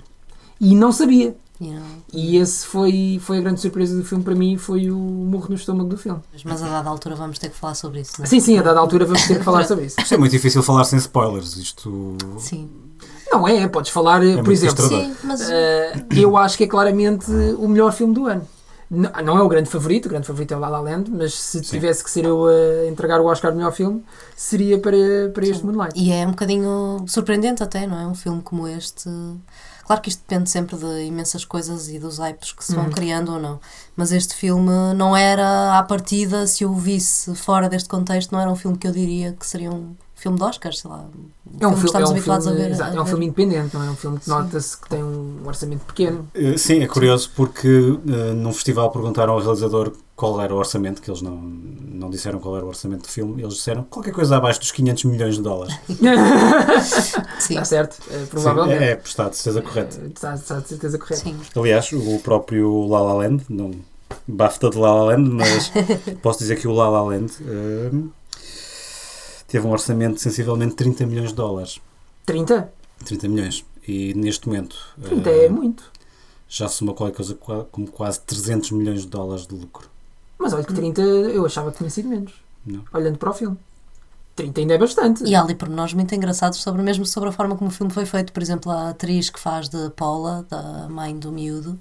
[0.61, 1.37] E não sabia.
[1.61, 1.85] Yeah.
[2.13, 5.55] E esse foi, foi a grande surpresa do filme para mim, foi o murro no
[5.55, 6.21] estômago do filme.
[6.45, 8.29] Mas a dada altura vamos ter que falar sobre isso, não é?
[8.29, 9.97] Sim, sim, a dada altura vamos ter que falar sobre isso.
[10.01, 11.57] Isto é muito difícil falar sem spoilers.
[11.57, 12.17] Isto.
[12.39, 12.69] Sim.
[13.31, 14.87] Não é, podes falar, eh, por muito exemplo.
[14.87, 18.47] Sim, mas eh, eu acho que é claramente o melhor filme do ano.
[18.95, 21.35] N- Não é o grande favorito, o grande favorito é o La La Land, mas
[21.35, 21.71] se Sim.
[21.71, 24.05] tivesse que ser eu a entregar o Oscar de melhor filme,
[24.37, 24.97] seria para,
[25.35, 25.99] para este Moonlight.
[25.99, 28.07] E é um bocadinho surpreendente até, não é?
[28.07, 29.09] Um filme como este.
[29.87, 32.91] Claro que isto depende sempre de imensas coisas e dos hypes que se vão Uhum.
[32.91, 33.61] criando ou não.
[33.95, 38.41] Mas este filme não era à partida, se eu o visse fora deste contexto, não
[38.41, 41.05] era um filme que eu diria que seria um filme de Oscars, sei lá.
[41.61, 42.71] É um, filme, é um habituados filme, a ver.
[42.73, 43.11] exato, a é um ver.
[43.11, 43.91] filme independente, não é?
[43.91, 44.31] Um filme que Sim.
[44.31, 46.29] nota-se que tem um orçamento pequeno.
[46.35, 47.69] Eh, Sim, é curioso porque
[48.09, 52.39] eh, num festival perguntaram ao realizador qual era o orçamento, que eles não, não disseram
[52.39, 55.43] qual era o orçamento do filme, eles disseram qualquer coisa abaixo dos 500 milhões de
[55.43, 55.75] dólares.
[57.39, 58.83] Sim, Está certo, eh, Sim, provavelmente.
[58.83, 60.01] é, é, está de certeza correta.
[60.03, 61.21] Eh, Está, está de certeza correta.
[61.23, 61.37] sim.
[61.57, 63.73] Aliás, o próprio La La Land, não
[64.27, 65.73] BAFTA de La La Land, mas
[66.23, 67.91] posso dizer que o La La Land eh,
[69.47, 71.81] teve um orçamento de sensivelmente 30 milhões de dólares.
[72.27, 72.73] 30?
[73.05, 73.65] 30 milhões.
[73.87, 75.93] E neste momento 30 eh, é muito.
[76.49, 77.35] já soma qualquer coisa
[77.71, 79.91] como quase 300 milhões de dólares de lucro.
[80.39, 82.33] Mas olha que 30 eu achava que tinha sido menos.
[82.65, 82.83] Não.
[82.93, 83.59] Olhando para o filme.
[84.37, 85.25] 30 ainda é bastante.
[85.25, 88.05] E há ali pormenores muito engraçados sobre mesmo sobre a forma como o filme foi
[88.05, 88.33] feito.
[88.33, 91.79] Por exemplo, a atriz que faz de Paula, da mãe do miúdo,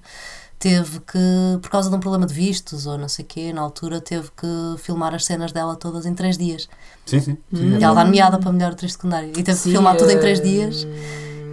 [0.63, 1.19] teve que,
[1.61, 4.29] por causa de um problema de vistos ou não sei o quê, na altura teve
[4.31, 4.47] que
[4.77, 6.69] filmar as cenas dela todas em três dias.
[7.05, 7.37] Sim, sim.
[7.53, 7.75] sim, Hum.
[7.75, 9.27] é E ela está nomeada para melhor atriz secundária.
[9.27, 10.87] E teve que Sim, filmar tudo em eh, três dias.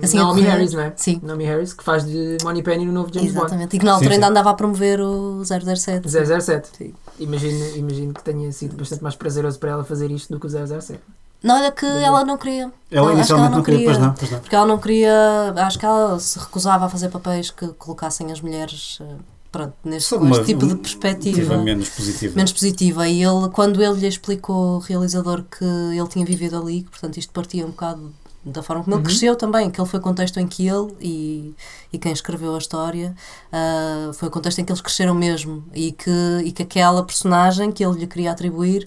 [0.00, 0.52] Assim, Naomi correr.
[0.52, 0.92] Harris, não é?
[0.94, 1.20] Sim.
[1.24, 3.46] Naomi Harris, que faz de Money Penny no novo James Bond.
[3.46, 3.76] Exatamente.
[3.76, 6.08] E que na altura Sim, ainda andava a promover o 007.
[6.08, 6.68] 007.
[6.78, 6.94] Sim.
[7.18, 10.50] Imagino, imagino que tenha sido bastante mais prazeroso para ela fazer isto do que o
[10.80, 11.00] 007.
[11.42, 12.70] Não, olha que ela não queria.
[12.90, 14.40] Ela que inicialmente não queria, pois não, pois não.
[14.40, 18.40] Porque ela não queria, acho que ela se recusava a fazer papéis que colocassem as
[18.40, 19.14] mulheres, eh,
[19.50, 22.34] pronto, neste, com este tipo de perspectiva menos positiva.
[22.36, 23.08] Menos positiva.
[23.08, 27.16] E ele, quando ele lhe explicou, o realizador, que ele tinha vivido ali, que portanto
[27.16, 28.12] isto partia um bocado
[28.44, 29.06] da forma como ele Uhum.
[29.06, 31.54] cresceu também, que ele foi o contexto em que ele e,
[31.92, 33.14] e quem escreveu a história
[33.52, 36.10] ah, foi o contexto em que eles cresceram mesmo e que,
[36.44, 38.86] e que aquela personagem que ele lhe queria atribuir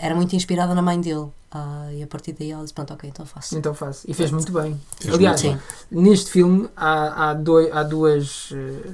[0.00, 1.26] era muito inspirada na mãe dele.
[1.50, 3.56] Ah, e a partir daí ela disse: Pronto, ok, então faço.
[3.56, 4.04] Então faz.
[4.06, 4.78] E fez muito bem.
[5.00, 8.50] Fez Aliás, muito neste filme há, há, doi- há duas.
[8.52, 8.90] eh,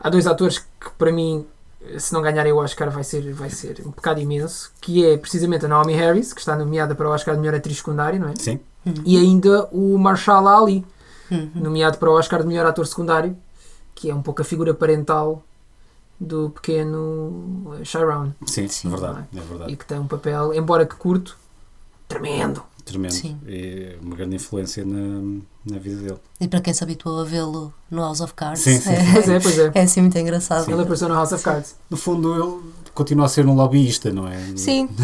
[0.00, 1.46] há dois atores que para mim,
[1.98, 4.72] se não ganharem o Oscar, vai ser, vai ser um pecado imenso.
[4.80, 7.76] Que é precisamente a Naomi Harris, que está nomeada para o Oscar de melhor atriz
[7.76, 8.34] secundária, não é?
[8.36, 8.58] Sim,
[9.04, 10.84] E ainda o Marshall Ali,
[11.30, 11.50] Uhum.
[11.54, 13.36] nomeado para o Oscar de melhor ator secundário,
[13.94, 15.42] que é um pouco a figura parental
[16.20, 18.32] do pequeno Chiron.
[18.46, 18.88] sim, Sim.
[18.88, 19.24] é verdade.
[19.36, 19.72] É verdade.
[19.72, 21.36] E que tem um papel, embora que curto,
[22.12, 22.62] tremendo.
[22.84, 23.12] Tremendo.
[23.14, 23.38] Sim.
[23.46, 26.18] E uma grande influência na, na vida dele.
[26.40, 29.36] E para quem se habituou a vê-lo no House of Cards, Sim, sim, Pois é,
[29.36, 29.70] é, pois é.
[29.74, 30.68] é assim muito engraçado.
[30.70, 31.76] Ele apareceu no House of Cards.
[31.88, 34.36] No fundo, ele continua a ser um lobbyista, não é?
[34.56, 34.88] Sim,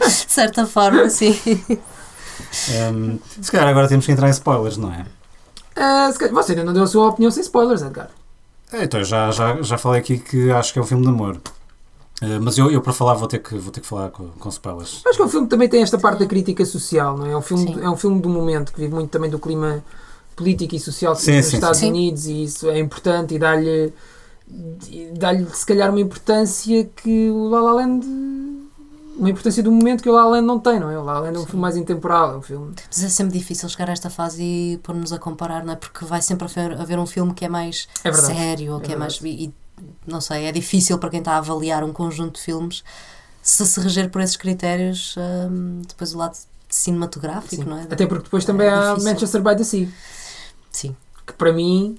[0.00, 1.38] de certa forma, sim.
[2.92, 5.06] Hum, se calhar agora temos que entrar em spoilers, não é?
[6.12, 8.10] Se calhar- você ainda não deu a sua opinião sem spoilers, Edgar.
[8.72, 11.40] É, Então, já, já, já falei aqui que acho que é um filme de amor.
[12.22, 14.48] Uh, mas eu, eu para falar vou ter que, vou ter que falar com, com
[14.48, 15.02] spoilers.
[15.04, 17.32] Acho que é um filme que também tem esta parte da crítica social, não é?
[17.32, 17.82] É um filme, Sim.
[17.82, 19.82] é um filme do momento que vive muito também do clima
[20.36, 21.88] político e social Sim, nos sim, Estados sim.
[21.90, 23.92] Unidos e isso é importante e dá-lhe
[25.16, 28.06] dá-lhe se calhar uma importância que o La La Land
[29.16, 30.98] uma importância do momento que o La La Land não tem, não é?
[30.98, 33.38] O La La Land é um filme mais intemporal, é um filme Mas é sempre
[33.38, 35.76] difícil chegar a esta fase e pôr-nos a comparar, não é?
[35.76, 38.92] Porque vai sempre haver, haver um filme que é mais É sério, ou É que
[38.92, 39.20] é mais.
[39.22, 39.54] E, e
[40.06, 42.82] não sei, é difícil para quem está a avaliar um conjunto de filmes
[43.42, 45.14] se se reger por esses critérios,
[45.50, 46.36] hum, depois o lado
[46.68, 47.68] cinematográfico, Sim.
[47.68, 47.82] não é?
[47.82, 49.10] Até porque depois também É há difícil.
[49.12, 49.88] Manchester by the Sea,
[50.72, 50.96] Sim.
[51.26, 51.98] que para mim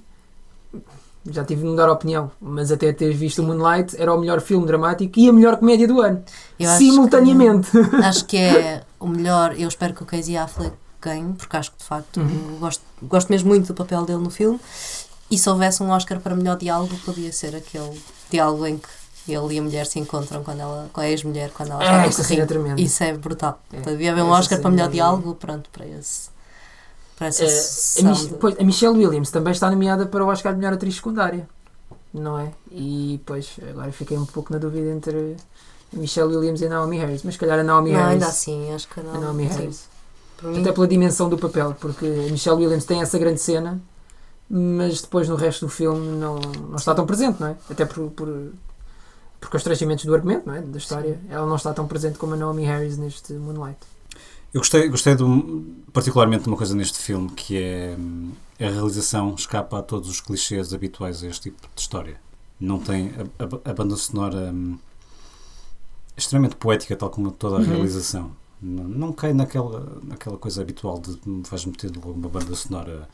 [1.28, 4.40] já tive de mudar a opinião, mas até ter visto o Moonlight era o melhor
[4.40, 6.22] filme dramático e a melhor comédia do ano.
[6.58, 7.68] Eu acho Simultaneamente.
[8.04, 9.58] Acho que é o melhor.
[9.58, 12.58] Eu espero que o Casey Affleck ganhe, porque acho que de facto Uhum.
[12.60, 14.60] gosto, gosto mesmo muito do papel dele no filme.
[15.30, 19.54] E se houvesse um Oscar para melhor diálogo, podia ser aquele diálogo em que ele
[19.54, 22.22] e a mulher se encontram quando ela, com a ex-mulher, quando ela É, está essa
[22.24, 22.46] cena
[22.78, 22.80] é.
[22.80, 23.60] Isso é brutal.
[23.72, 23.80] É.
[23.80, 26.28] Devia haver um Oscar para melhor é- diálogo, pronto, para esse.
[27.18, 30.52] Para essa Eh, a, de- pois, a Michelle Williams também está nomeada para o Oscar
[30.52, 31.48] de melhor atriz secundária,
[32.14, 32.52] não é?
[32.70, 35.34] E pois agora fiquei um pouco na dúvida entre
[35.92, 38.12] a Michelle Williams e a Naomi Harris, mas se calhar a Naomi Não, Harris.
[38.12, 39.58] ainda assim, acho que a Naomi Sim.
[39.58, 39.88] Harris.
[40.36, 43.80] Para mim, Até pela dimensão do papel, porque a Michelle Williams tem essa grande cena,
[44.48, 47.56] mas depois no resto do filme não, não está tão presente, não é?
[47.70, 48.52] Até por, por,
[49.40, 50.60] por constrangimentos do argumento, não é?
[50.62, 51.20] Da história.
[51.28, 53.78] Ela não está tão presente como a Naomi Harris neste Moonlight.
[54.54, 58.64] Eu gostei, gostei de um- particularmente de uma coisa neste filme que é hum, a
[58.70, 62.18] realização escapa a todos os clichês habituais a este tipo de história.
[62.58, 64.78] Não tem a, a- a banda sonora hum,
[66.16, 67.64] extremamente poética, tal como toda a Uhum.
[67.66, 68.30] realização.
[68.62, 73.06] Não, não cai naquela, naquela coisa habitual de me vais meter logo uma banda sonora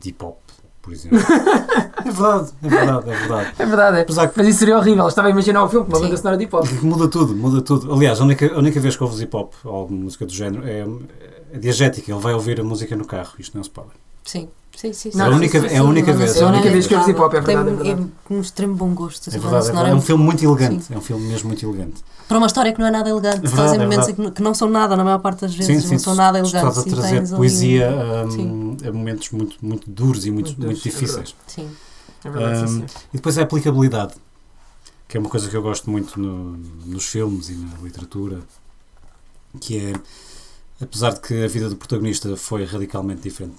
[0.00, 0.38] de hip hop,
[0.82, 1.18] por exemplo.
[2.04, 3.54] é verdade, é verdade, é verdade.
[3.58, 4.00] É verdade, é.
[4.02, 5.04] Apesar que Mas isso seria horrível.
[5.04, 6.66] Eu estava a imaginar o filme com uma banda sonora de hip hop.
[6.82, 7.92] Muda tudo, muda tudo.
[7.92, 10.66] Aliás, a única, a única vez que ouves hip hop ou alguma música do género
[10.66, 10.86] é,
[11.52, 12.10] é diegética.
[12.10, 13.32] Ele vai ouvir a música no carro.
[13.38, 13.94] Isto não é um spoiler.
[14.24, 14.48] Sim,
[14.80, 15.10] sim, sim.
[15.14, 16.36] Não, É a única- sim, sim, é a única sim, vez.
[16.36, 17.70] É a única vez que ouves hip hop, é Tem verdade.
[17.70, 18.10] É verdade.
[18.30, 19.28] é um extremo bom gosto.
[19.28, 19.90] É verdade, banda é, verdade.
[19.90, 20.84] é um filme muito elegante.
[20.84, 20.94] Sim.
[20.94, 22.02] É um filme mesmo muito elegante.
[22.28, 23.40] Para uma história que não é nada elegante.
[23.42, 25.90] É estás verdade, em é momentos que, não são nada, na maior parte das vezes,
[25.90, 26.76] não são nada elegantes.
[26.78, 27.90] estás a trazer poesia
[28.26, 28.88] hum, Sim.
[28.88, 31.34] a momentos muito, muito duros e muito, Muito difíceis.
[31.46, 31.68] Sim.
[32.24, 32.86] É verdade, sim, senhor.
[33.12, 34.14] e depois a aplicabilidade,
[35.08, 38.38] que é uma coisa que eu gosto muito no- nos filmes e na literatura,
[39.60, 39.92] que é,
[40.80, 43.54] apesar de que a vida do protagonista foi radicalmente diferente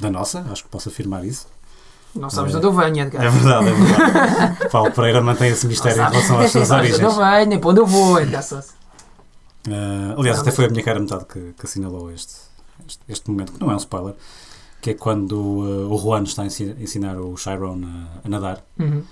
[0.00, 1.46] da nossa, acho que posso afirmar isso.
[2.14, 2.58] Não sabes É.
[2.60, 3.24] de onde eu venho, Edgar.
[3.24, 4.68] É verdade, é verdade.
[4.70, 7.00] Paulo Pereira mantém esse mistério em relação às suas Não origens.
[7.00, 8.68] eu venho, nem para onde eu vou, Edgar Sousa.
[9.68, 12.34] Ah, aliás, Não, até foi a minha cara metade que, que assinalou este,
[12.86, 14.14] este, este momento, que não é um spoiler,
[14.80, 15.34] que é quando
[15.88, 18.62] ah, o Juan está a ensi- ensinar o Chiron a, a nadar.
[18.78, 19.02] Uhum.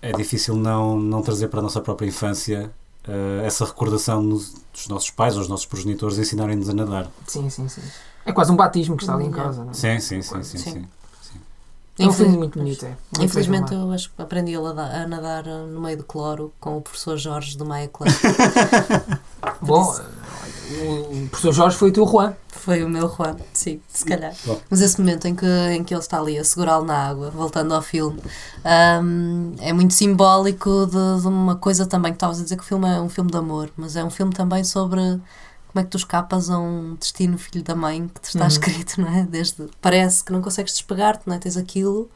[0.00, 2.70] É difícil não, não trazer para a nossa própria infância
[3.06, 7.10] ah, essa recordação nos- dos nossos pais ou dos nossos progenitores ensinarem-nos a nadar.
[7.26, 7.82] Sim, sim, sim.
[8.24, 9.74] É quase um batismo que está ali em casa, não é?
[9.74, 10.58] Sim, sim, sim, sim.
[10.58, 10.72] Sim.
[10.72, 10.88] sim.
[11.98, 12.96] É um filme muito bonito, é.
[13.20, 16.78] Infelizmente eu acho que aprendi a nadar, a nadar uh, no meio do cloro com
[16.78, 18.10] o professor Jorge do Maia Club.
[19.60, 19.94] Bom,
[20.70, 22.34] o, o professor Jorge foi o teu Juan.
[22.48, 24.32] Foi o meu Juan, sim, se calhar.
[24.44, 24.58] Bom.
[24.70, 27.74] Mas esse momento em que, em que ele está ali a segurá-lo na água, voltando
[27.74, 28.20] ao filme,
[29.02, 32.66] hum, é muito simbólico de, de uma coisa também que estavas a dizer que o
[32.66, 35.00] filme é um filme de amor, mas é um filme também sobre
[35.72, 38.46] como é que tu escapas a um destino filho da mãe que te está Uhum.
[38.48, 39.22] escrito, não é?
[39.24, 41.38] Desde, parece que não consegues despegar-te, não é?
[41.38, 42.10] Tens aquilo,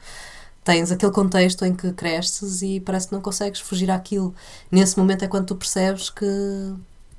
[0.63, 4.33] tens aquele contexto em que cresces e parece que não consegues fugir àquilo.
[4.71, 6.25] Nesse momento é quando tu percebes que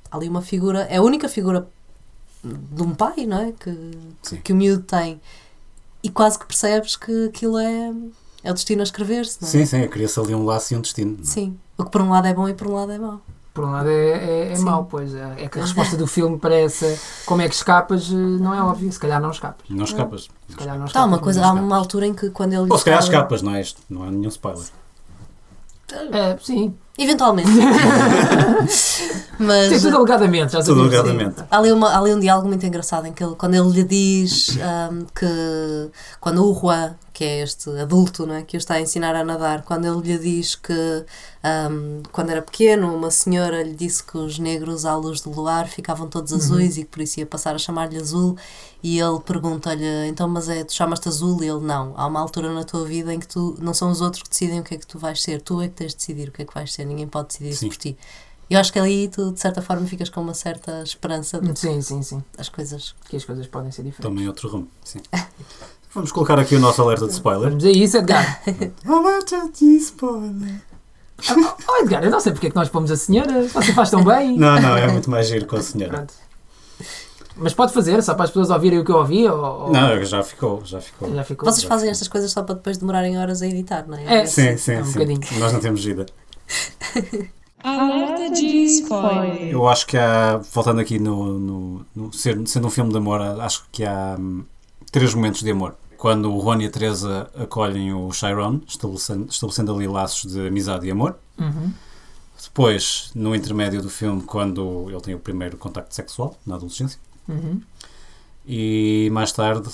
[0.09, 1.67] há ali uma figura, é a única figura
[2.43, 3.51] de um pai, não é?
[3.51, 3.91] Que,
[4.23, 4.37] Sim.
[4.37, 5.19] que o miúdo tem.
[6.01, 7.91] E quase que percebes que aquilo é,
[8.45, 9.51] é o destino a escrever-se, não é?
[9.51, 11.17] Sim, sim, cria-se ali um laço e um destino.
[11.21, 11.25] é?
[11.25, 11.57] Sim.
[11.77, 13.19] O que por um lado é bom e por um lado é mau.
[13.53, 15.13] Por um lado é, é, é mau, pois.
[15.13, 18.53] É, é que a resposta do filme para essa como é que escapas eh, não
[18.53, 18.91] é óbvio.
[18.91, 19.65] Se calhar não escapas.
[19.69, 20.29] Não escapas.
[20.47, 21.07] Se calhar não Há escapas.
[21.07, 23.61] uma coisa, há uma altura em que quando ele Ou se calhar escapas, não é
[23.61, 23.81] isto?
[23.89, 24.65] Não há nenhum spoiler.
[26.11, 26.75] É, sim.
[26.99, 27.49] Eventualmente.
[29.39, 31.41] Mas Sim, tudo alegadamente, já Tudo alegadamente.
[31.49, 33.83] há ali, uma, há ali um diálogo muito engraçado em que ele, quando ele lhe
[33.85, 38.73] diz ahm, que quando o Juan, que é este adulto não é, que o está
[38.73, 41.05] a ensinar a nadar, quando ele lhe diz que
[41.41, 45.69] ahm, quando era pequeno uma senhora lhe disse que os negros à luz do luar
[45.69, 48.35] ficavam todos azuis e que por isso ia passar a chamar-lhe azul
[48.81, 51.43] e ele pergunta-lhe então mas é, tu chamas-te azul?
[51.43, 54.01] E ele não, há uma altura na tua vida em que tu não são os
[54.01, 55.97] outros que decidem o que é que tu vais ser, tu é que tens de
[55.97, 57.69] decidir o que é que vais ser, ninguém pode decidir isso Sim.
[57.69, 57.97] por ti.
[58.49, 61.81] Eu acho que ali tu, de certa forma, ficas com uma certa esperança de Sim,
[61.83, 62.23] sim, sim.
[62.35, 62.95] as coisas.
[63.07, 64.01] Que as coisas podem ser diferentes.
[64.01, 64.67] Também outro rumo.
[64.83, 65.01] Sim.
[65.93, 67.49] Vamos colocar aqui o nosso alerta de spoiler.
[67.49, 68.41] Vamos a isso, Edgar.
[68.85, 70.61] Alerta de spoiler.
[71.67, 73.47] oh, Edgar, eu não sei porque é que nós pomos a senhora.
[73.47, 74.37] Você faz tão bem.
[74.37, 75.97] Não, não, é muito mais giro com a senhora.
[75.97, 76.13] Pronto.
[77.39, 79.27] Mas pode fazer, só para as pessoas ouvirem o que eu ouvi.
[79.27, 81.13] Ou, ou- Não, já ficou, já ficou.
[81.13, 81.51] Já ficou.
[81.51, 84.21] Vocês fazem estas coisas só para depois demorarem horas a editar, não é?
[84.21, 84.25] É.
[84.25, 84.93] Sim, sim, É um sim.
[84.93, 85.19] bocadinho.
[85.39, 86.05] Nós não temos vida.
[87.61, 89.49] Alerta de spoiler.
[89.51, 93.65] Eu acho que há, voltando aqui no, no, no sendo um filme de amor, acho
[93.71, 94.43] que há hum,
[94.91, 95.75] três momentos de amor.
[95.97, 100.87] quando o Ron e a Teresa acolhem o Chiron, estabelecendo, estabelecendo ali laços de amizade
[100.87, 101.17] e amor.
[101.37, 101.73] Uhum.
[102.41, 106.97] Depois, no intermédio do filme, quando ele tem o primeiro contacto sexual, na adolescência.
[107.29, 107.61] Uhum.
[108.45, 109.69] E mais tarde,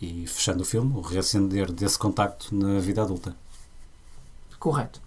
[0.00, 3.36] e fechando o filme, o reacender desse contacto na vida adulta.
[4.58, 5.00] Correto.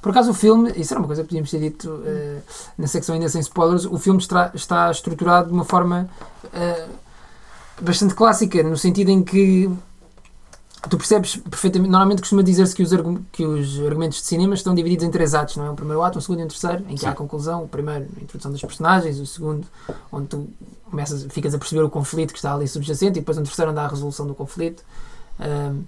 [0.00, 2.38] Por acaso o filme, isso era uma coisa que podíamos ter dito eh,
[2.78, 6.08] na secção ainda sem spoilers, o filme está, está estruturado de uma forma
[6.52, 6.86] eh,
[7.80, 9.70] bastante clássica, no sentido em que
[10.88, 12.90] tu percebes perfeitamente, normalmente costuma dizer-se que os,
[13.32, 15.70] que os argumentos de cinema estão divididos em três atos, não é?
[15.70, 17.18] Um primeiro ato, um segundo e um terceiro, em que há a Sim.
[17.18, 19.66] conclusão, o primeiro, a introdução dos personagens, o segundo,
[20.12, 20.48] onde tu
[20.90, 23.80] começas, ficas a perceber o conflito que está ali subjacente, e depois um terceiro onde
[23.80, 24.82] há a resolução do conflito.
[25.38, 25.82] Ahm,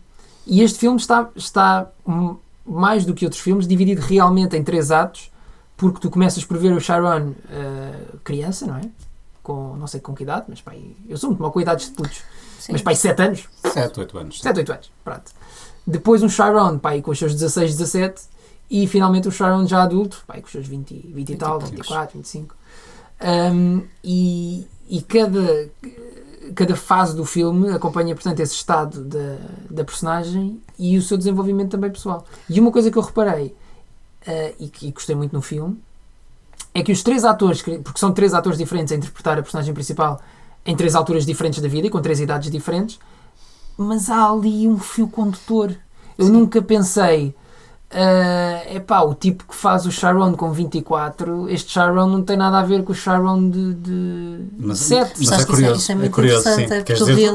[0.47, 1.91] e este filme está, está
[2.65, 5.31] mais do que outros filmes, dividido realmente em três atos,
[5.77, 8.83] porque tu começas por ver o Chiron eh, criança, não é?
[9.43, 11.93] Com não sei com que idade, mas pai, eu sou muito mal com idades de
[11.93, 12.23] putos,
[12.59, 12.73] Sim.
[12.73, 14.41] mas pai, 7 anos, 7, 8 anos.
[14.41, 15.31] 7, 8 anos, pronto.
[15.87, 18.23] Depois um Chiron, pai, com os seus 16, 17,
[18.71, 21.71] e finalmente o Chiron já adulto, pai, com os seus 20, 20 e tal, poucos.
[21.71, 22.55] 24, 25.
[23.21, 25.69] Um, e, e cada,
[26.55, 29.37] cada fase do filme acompanha, portanto, esse estado da,
[29.71, 32.25] da personagem e o seu desenvolvimento também pessoal.
[32.49, 33.55] E uma coisa que eu reparei
[34.27, 35.81] eh, e que e gostei muito no filme
[36.75, 39.73] é que os três atores, que- porque são três atores diferentes a interpretar a personagem
[39.75, 40.21] principal
[40.67, 42.99] em três alturas diferentes da vida e com três idades diferentes,
[43.77, 45.73] mas há ali um fio condutor.
[46.19, 47.35] Eu nunca pensei.
[47.91, 52.59] é epá, o tipo que faz o Sharon com 24, este Sharon não tem nada
[52.59, 55.01] a ver com o Sharon de, de Mas, 7.
[55.01, 55.81] mas é que isso é- curioso.
[55.81, 56.65] isso é muito curioso, sim.
[56.65, 57.31] é Queres dizer?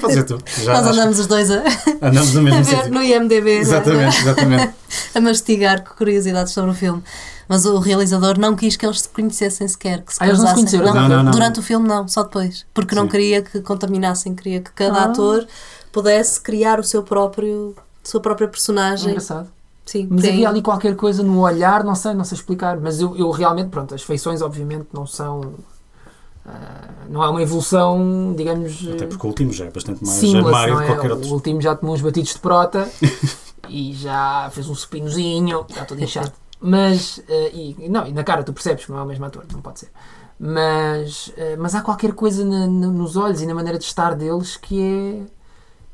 [0.00, 0.38] pode dizer tu.
[0.62, 1.62] Já Nós andamos os dois a,
[2.00, 2.92] andamos no a mesmo ver sítio.
[2.94, 3.58] no IMDB, é?
[3.58, 4.74] Exatamente, exatamente.
[5.14, 7.02] A mastigar com curiosidades sobre o filme.
[7.48, 10.02] Mas o realizador não quis que eles se conhecessem sequer.
[10.02, 10.94] Que se Ah, eles não se conheceram?
[10.94, 11.30] Não, não, não.
[11.32, 12.64] Durante o filme, não, só depois.
[12.72, 13.08] Porque não Sim.
[13.10, 15.04] queria que contaminassem, queria que cada Ah.
[15.04, 15.46] ator
[15.90, 19.08] pudesse criar o seu próprio, sua própria personagem.
[19.10, 19.48] Engraçado.
[19.84, 22.78] Sim, Mas tem- havia ali qualquer coisa no olhar, não sei, não sei explicar.
[22.78, 25.54] Mas eu, eu realmente, pronto, as feições obviamente não são.
[26.46, 28.88] ah, não há uma evolução, digamos.
[28.94, 30.94] Até porque o último já é bastante mais armário não que é?
[30.94, 31.30] qualquer O outro.
[31.34, 32.88] último já tomou uns batidos de prota
[33.68, 36.32] e já fez um supinozinho, está todo inchado.
[36.60, 39.44] Mas, eh, e, não, e na cara tu percebes que não é o mesmo ator,
[39.52, 39.90] não pode ser.
[40.38, 44.14] Mas, eh, mas há qualquer coisa na- na- nos olhos e na maneira de estar
[44.14, 45.22] deles que é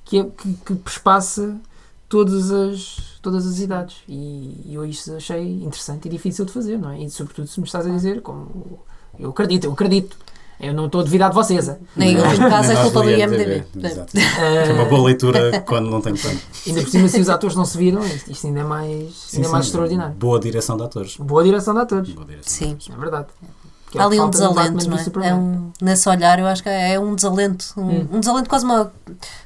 [0.04, 1.60] que, é, que, que perspassa
[2.08, 3.96] todas as, todas as idades.
[4.08, 7.00] E, e eu isso achei interessante e difícil de fazer, não é?
[7.02, 8.78] E sobretudo se me estás a dizer, como
[9.18, 10.16] eu acredito, eu acredito.
[10.60, 11.70] Eu não estou a duvidar de vocês.
[11.94, 13.64] Nem Não, no caso é culpa do IMDb.
[14.38, 16.40] É uma boa leitura quando não tem plano.
[16.66, 19.36] Ainda por cima, se os atores não se viram, isto, isto ainda é mais, Sim,
[19.36, 19.68] ainda é mais sim.
[19.70, 20.14] extraordinário.
[20.14, 21.16] Boa direção de atores.
[21.16, 22.66] Boa direção de atores, Boa direção Sim.
[22.66, 22.90] de atores.
[22.90, 23.26] é verdade.
[23.94, 25.28] É Há ali um desalento, não é?
[25.28, 27.72] É um, nesse olhar, eu acho que é um desalento.
[27.76, 28.08] Um, Hum.
[28.14, 28.92] um desalento quase uma.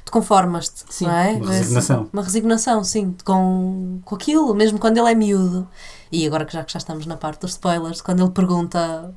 [0.03, 1.31] Te conformas-te, Sim, não é?
[1.33, 2.09] uma resignação.
[2.11, 5.65] Uma resignação, sim, com, com aquilo, mesmo quando ele é miúdo.
[6.11, 9.13] E agora que já, que já estamos na parte dos spoilers, quando ele pergunta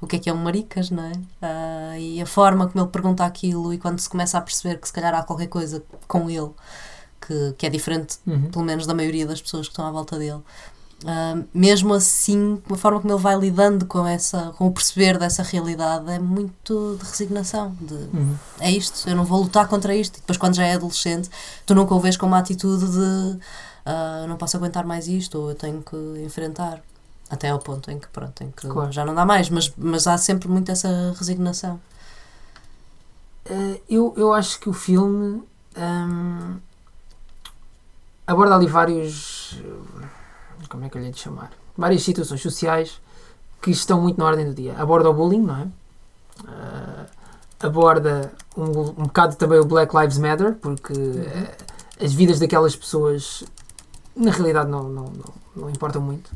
[0.00, 1.12] o que é que é um maricas, não é?
[1.42, 4.86] Ah, e a forma como ele pergunta aquilo, e quando se começa a perceber que
[4.86, 6.50] se calhar há qualquer coisa com ele
[7.26, 8.50] que, que é diferente Uhum.
[8.50, 10.40] pelo menos da maioria das pessoas que estão à volta dele.
[11.06, 15.42] Ah, mesmo assim, a forma como ele vai lidando com, essa, com o perceber dessa
[15.42, 17.74] realidade é muito de resignação.
[17.80, 18.36] De, Uhum.
[18.58, 20.16] É isto, eu não vou lutar contra isto.
[20.18, 21.30] E depois, quando já é adolescente,
[21.64, 23.38] tu nunca o vês com uma atitude de
[23.86, 26.82] ah, não posso aguentar mais isto ou eu tenho que enfrentar.
[27.30, 28.90] Até ao ponto em que, pronto, em que Claro.
[28.90, 31.80] já não dá mais, mas, mas há sempre muito essa resignação.
[33.46, 35.42] Eh, eu, eu acho que o filme
[35.76, 36.56] hum,
[38.26, 39.58] aborda ali vários.
[39.64, 40.06] eh,
[40.68, 41.50] Como é que eu lhe hei de chamar?
[41.76, 43.00] Várias situações sociais
[43.62, 44.74] que estão muito na ordem do dia.
[44.76, 45.68] Aborda o bullying, não é?
[46.48, 47.06] Eh,
[47.66, 51.56] aborda um, um bocado também o Black Lives Matter, porque eh,
[52.04, 53.44] as vidas daquelas pessoas
[54.16, 56.30] na realidade não, não, não, não importam muito.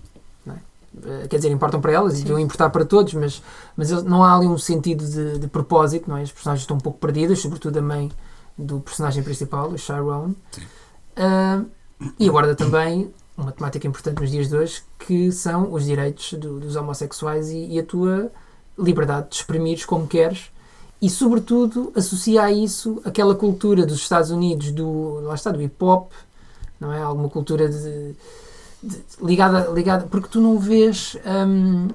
[1.02, 2.22] Eh, quer dizer, importam para elas e Sim.
[2.22, 3.42] deviam importar para todos, mas,
[3.76, 6.22] mas não há ali um sentido de, de propósito, não é?
[6.22, 8.10] As personagens estão um pouco perdidas, sobretudo a mãe
[8.56, 10.34] do personagem principal, o Chiron.
[10.52, 10.62] Sim.
[11.16, 11.62] Ah,
[12.18, 16.60] e aborda também uma temática importante nos dias de hoje, que são os direitos do-
[16.60, 18.30] dos homossexuais e, e a tua
[18.78, 20.50] liberdade de exprimires como queres
[21.02, 25.74] e sobretudo associa a isso aquela cultura dos Estados Unidos do lá está do hip
[25.84, 26.10] hop
[26.80, 28.14] não é alguma cultura de-
[29.22, 31.16] ligada ligada porque tu não vês
[31.46, 31.88] hum,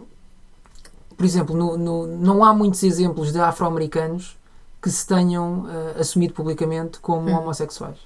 [1.18, 4.38] por exemplo no, no- não há muitos exemplos de afro-americanos
[4.82, 7.38] que se tenham eh, assumido publicamente como Hum.
[7.40, 7.98] homossexuais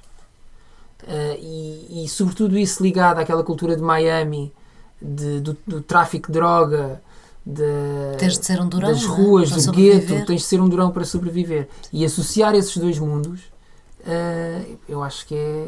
[1.05, 4.53] Eh, e, e sobretudo isso ligado àquela cultura de Miami
[5.01, 7.01] de- do, do tráfico de droga
[7.45, 7.61] de,
[8.17, 9.07] Tens de ser um durão das é?
[9.07, 11.67] ruas, do gueto, tens de ser um durão para sobreviver.
[11.91, 13.41] E associar esses dois mundos
[14.05, 15.67] Uh, eu acho que é,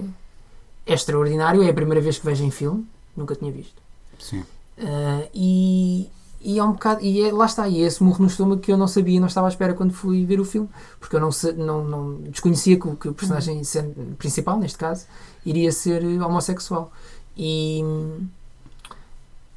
[0.85, 1.63] é extraordinário.
[1.63, 3.81] É a primeira vez que vejo em filme, nunca tinha visto.
[4.19, 4.39] Sim.
[4.77, 6.09] Uh, e,
[6.41, 7.01] e é um bocado.
[7.01, 9.27] E é, lá está, e é esse murro no estômago que eu não sabia, não
[9.27, 12.87] estava à espera quando fui ver o filme, porque eu não, não, não desconhecia que,
[12.87, 15.05] o- que o personagem sen- principal, neste caso,
[15.45, 16.91] iria ser homossexual.
[17.37, 17.83] E.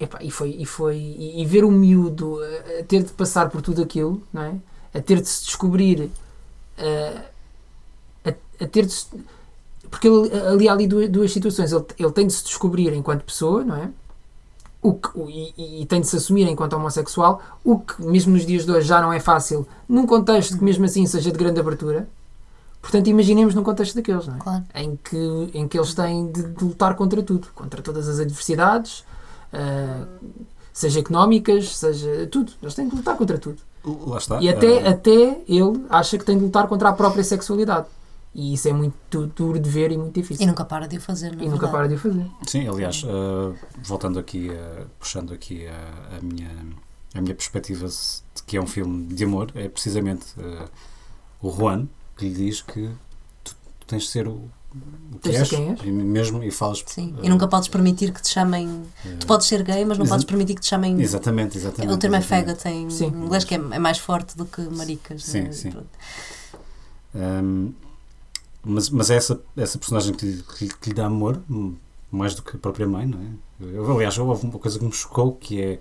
[0.00, 0.50] epá, e foi.
[0.58, 4.22] E, foi e, e ver o miúdo a, a ter de passar por tudo aquilo,
[4.32, 4.54] não é?
[4.94, 6.10] A ter de se descobrir.
[6.78, 7.22] eh,
[8.24, 8.30] a,
[8.64, 9.06] a ter de se,
[9.90, 11.72] porque ele, ali há ali duas, duas situações.
[11.72, 13.88] Ele, ele tem de se descobrir enquanto pessoa, não é?
[14.80, 18.46] O que, o- e, e- tem de se assumir enquanto homossexual, o que mesmo nos
[18.46, 21.58] dias de hoje já não é fácil, num contexto que mesmo assim seja de grande
[21.58, 22.08] abertura.
[22.80, 24.38] Portanto, imaginemos num contexto daqueles, não é?
[24.38, 24.64] Claro.
[24.76, 29.04] Em que, em que eles têm de, de lutar contra tudo, contra todas as adversidades,
[29.52, 30.04] ah,
[30.72, 32.52] seja económicas, seja tudo.
[32.62, 33.58] Eles têm de lutar contra tudo.
[34.06, 34.40] Lá está.
[34.40, 37.86] E até, Ah, até ele acha que tem de lutar contra a própria sexualidade.
[38.40, 40.44] E isso é muito duro de ver e muito difícil.
[40.44, 41.72] E nunca para de o fazer, na E nunca verdade.
[41.72, 42.26] para de o fazer.
[42.46, 46.48] Sim, aliás, uh, voltando aqui, uh, puxando aqui a, a minha,
[47.14, 50.68] a minha perspectiva de que é um filme de amor, é precisamente uh,
[51.42, 52.88] o Juan que lhe diz que
[53.42, 54.34] tu, tu tens de ser o,
[55.12, 55.80] o que és, és.
[55.82, 56.84] e mesmo e falas.
[56.86, 57.16] Sim.
[57.18, 58.68] uh, E nunca podes permitir que te chamem.
[58.68, 58.86] uh,
[59.18, 61.00] Tu podes ser gay, mas não podes permitir que te chamem.
[61.00, 61.92] Exatamente, exatamente.
[61.92, 63.06] O termo é faggot em Sim.
[63.06, 65.24] inglês, que é, é mais forte do que maricas.
[65.24, 65.50] Sim, né?
[65.52, 65.72] sim.
[67.16, 67.72] Um,
[68.68, 71.74] mas, mas é essa, essa personagem que lhe, que lhe- que lhe dá amor, hum,
[72.10, 73.26] mais do que a própria mãe, não é?
[73.74, 75.78] Eu, aliás, houve uma coisa que me chocou, que é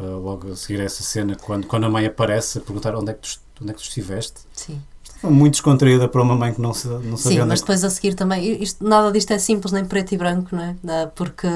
[0.00, 3.10] uh, logo a seguir a essa cena, quando, quando a mãe aparece a perguntar onde
[3.10, 4.40] é que tu, onde é que tu estiveste.
[4.52, 4.80] Sim.
[5.04, 7.60] Estava muito descontraída para uma mãe que não, sa- não Sim, sabia mas é que...
[7.62, 11.06] depois a seguir também, isto, nada disto é simples nem preto e branco, não é?
[11.14, 11.46] Porque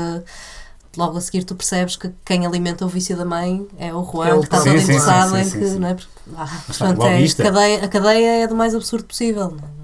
[0.97, 4.29] logo a seguir tu percebes que quem alimenta o vício da mãe é o Juan,
[4.29, 5.79] É o que está todo Sim, sim, interessado sim, em sim, que, sim.
[5.79, 5.97] não é?
[6.37, 9.51] Ah, portanto, logo é, isto é- a, cadeia, a cadeia é do mais absurdo possível.
[9.51, 9.76] Não,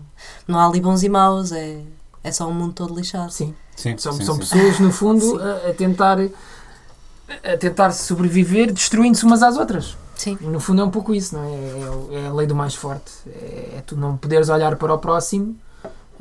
[0.47, 1.81] não há ali bons e maus, é,
[2.25, 3.31] é só um mundo todo lixado.
[3.33, 3.55] Sim.
[3.77, 4.41] Sim, São, sim, são sim.
[4.41, 6.19] pessoas, no fundo, a, a tentar
[7.45, 9.97] a tentar sobreviver destruindo-se umas às outras.
[10.15, 10.37] Sim.
[10.43, 12.17] No fundo é um pouco isso, não é?
[12.19, 13.11] É, é a lei do mais forte.
[13.27, 15.57] É, é tu não poderes olhar para o próximo.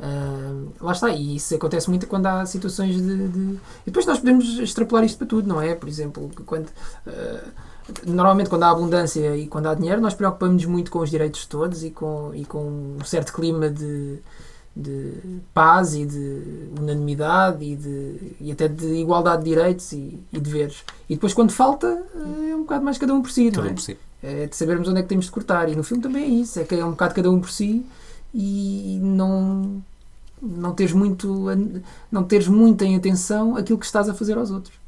[0.00, 4.18] ah, lá está, e isso acontece muito quando há situações de, de- E depois nós
[4.18, 5.74] podemos extrapolar isto para tudo, não é?
[5.74, 6.68] Por exemplo, quando.
[7.06, 7.44] ah,
[8.06, 11.48] Normalmente, quando há abundância e quando há dinheiro, nós preocupamos-nos muito com os direitos de
[11.48, 14.18] todos e com, e com um certo clima de,
[14.74, 15.14] de
[15.52, 20.84] paz e de unanimidade e, de, e até de igualdade de direitos e, e deveres.
[21.08, 23.70] E depois, quando falta, é um bocado mais cada um por si, Cada é?
[23.70, 23.98] um por si.
[24.22, 25.68] É de sabermos onde é que temos de cortar.
[25.68, 27.84] E no filme também é isso, é que é um bocado cada um por si
[28.32, 29.82] e não,
[30.40, 31.44] não teres muito
[32.10, 34.81] não teres muito em atenção aquilo que estás a fazer aos outros.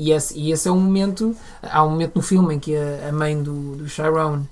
[0.00, 3.10] E esse, e esse é um momento, há um momento no filme em que a,
[3.10, 4.44] a mãe do, do Chiron,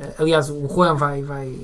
[0.00, 1.54] eh, aliás, o Juan vai, vai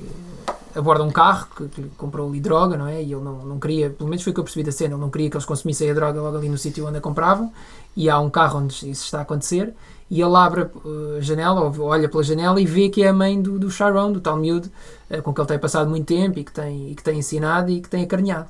[0.75, 3.01] aborda um carro que, que comprou ali droga, não é?
[3.01, 5.01] E ele não, não queria, pelo menos foi o que eu percebi da cena, ele
[5.01, 7.51] não queria que eles consumissem a droga logo ali no sítio onde a compravam.
[7.97, 9.73] E há um carro onde isso está a acontecer.
[10.11, 13.13] E ele abre uh, a janela, ou olha pela janela e vê que é a
[13.13, 14.69] mãe do, do Chiron, do tal miúdo,
[15.09, 17.71] uh, com que ele tem passado muito tempo e que tem, e que tem ensinado
[17.71, 18.47] e que tem acarinhado.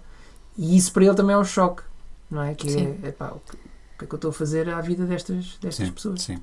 [0.58, 1.84] E isso para ele também é um choque,
[2.30, 2.54] não é?
[2.54, 2.98] Que Sim.
[3.02, 3.32] é, epá,
[4.04, 6.22] que, é que eu estou a fazer à vida destas, destas Sim, pessoas?
[6.22, 6.38] sim.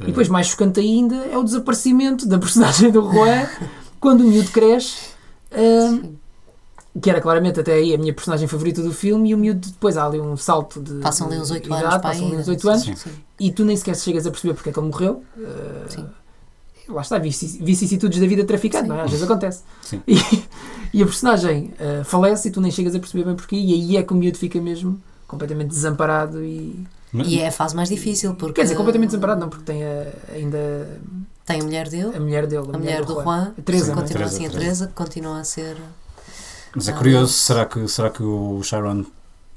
[0.00, 3.46] E depois, mais chocante ainda, é o desaparecimento da personagem do Juan
[3.98, 5.08] quando o miúdo cresce.
[5.52, 6.18] um, Sim.
[7.02, 9.96] que era claramente até aí a minha personagem favorita do filme, e o miúdo depois
[9.96, 10.94] há ali um salto de.
[11.00, 12.52] Passam ali uns de 8 idade, anos passam ali uns né?
[12.52, 12.94] 8 anos, Sim.
[12.96, 13.10] Sim.
[13.40, 15.24] e tu nem sequer chegas a perceber porque é que ele morreu.
[15.36, 16.06] Uh, Sim.
[16.88, 19.02] Lá está, vici- vicissitudes da vida traficante, não é?
[19.02, 19.62] Às vezes acontece.
[19.82, 20.00] Sim.
[20.90, 23.74] E, e a personagem uh, falece e tu nem chegas a perceber bem porquê, e
[23.74, 26.84] aí é que o miúdo fica mesmo completamente desamparado e.
[27.12, 29.82] Mas- E é a fase mais difícil, porque Quer dizer, completamente desamparado, não, porque tem
[29.84, 31.00] a- ainda
[31.46, 33.96] tem a mulher dele, a mulher dele, a mulher do Juan, a Teresa, não é?
[34.02, 34.86] continua Teresa, assim, a Teresa.
[34.88, 35.76] Que continua a ser.
[36.74, 39.06] Mas é Ah, curioso, será que, será que o Chiron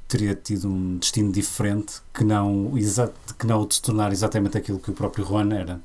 [0.07, 4.57] teria tido um destino diferente que não, exa que não o de se tornar exatamente
[4.57, 5.79] aquilo que o próprio Juan era?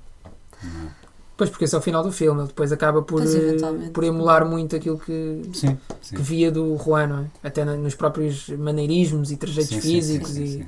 [0.63, 1.06] Não é?
[1.37, 3.57] Pois, porque esse é o final do filme, ele depois acaba por, Pois, eh,
[3.93, 6.17] por emular muito aquilo que, Sim, sim.
[6.17, 7.49] que via do Juan, não é?
[7.49, 10.67] Até nos próprios maneirismos e trejeitos Sim, físicos sim, e, sim, sim.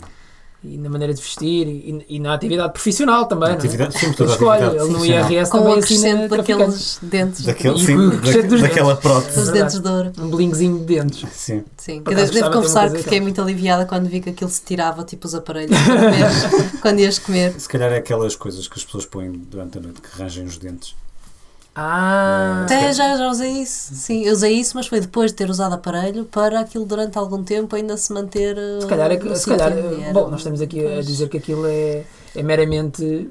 [0.65, 4.07] E na maneira de vestir e, e na atividade profissional também, Atividade, não é?
[4.07, 5.07] a Escolhe, atividade ele no.
[5.07, 6.29] IRS Com também o traficantes.
[6.31, 8.11] daqueles dentes, Daquele, sim, o
[8.49, 9.39] dos daquela prótese.
[9.41, 10.13] dos dentes de ouro.
[10.19, 11.29] Um blingzinho de dentes.
[11.33, 11.65] Sim.
[11.77, 15.05] Sim, eu devo, devo confessar que fiquei muito aliviada quando vi que aquilo se tirava,
[15.05, 17.55] tipo os aparelhos, comer, quando ias comer.
[17.59, 20.59] Se calhar é aquelas coisas que as pessoas põem durante a noite que arranjem os
[20.59, 20.97] dentes.
[21.81, 22.63] Ah!
[22.65, 25.75] Até já, já usei isso, sim, eu usei isso, mas foi depois de ter usado
[25.75, 28.57] aparelho para aquilo durante algum tempo ainda se manter.
[28.81, 31.07] Se calhar, é se calhar eh, Era bom, um- nós estamos aqui a pois.
[31.07, 32.03] dizer que aquilo é,
[32.35, 33.31] é meramente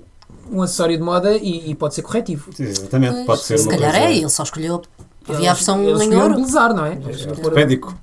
[0.49, 2.49] um acessório de moda e, e pode ser corretivo.
[2.57, 4.07] Exatamente, Pois, pode ser se uma calhar coisa...
[4.07, 4.81] é, ele só escolheu
[5.27, 6.35] Havia a versão em ouro.
[6.35, 6.97] belezar, não é?
[7.29, 7.93] Ortopédico.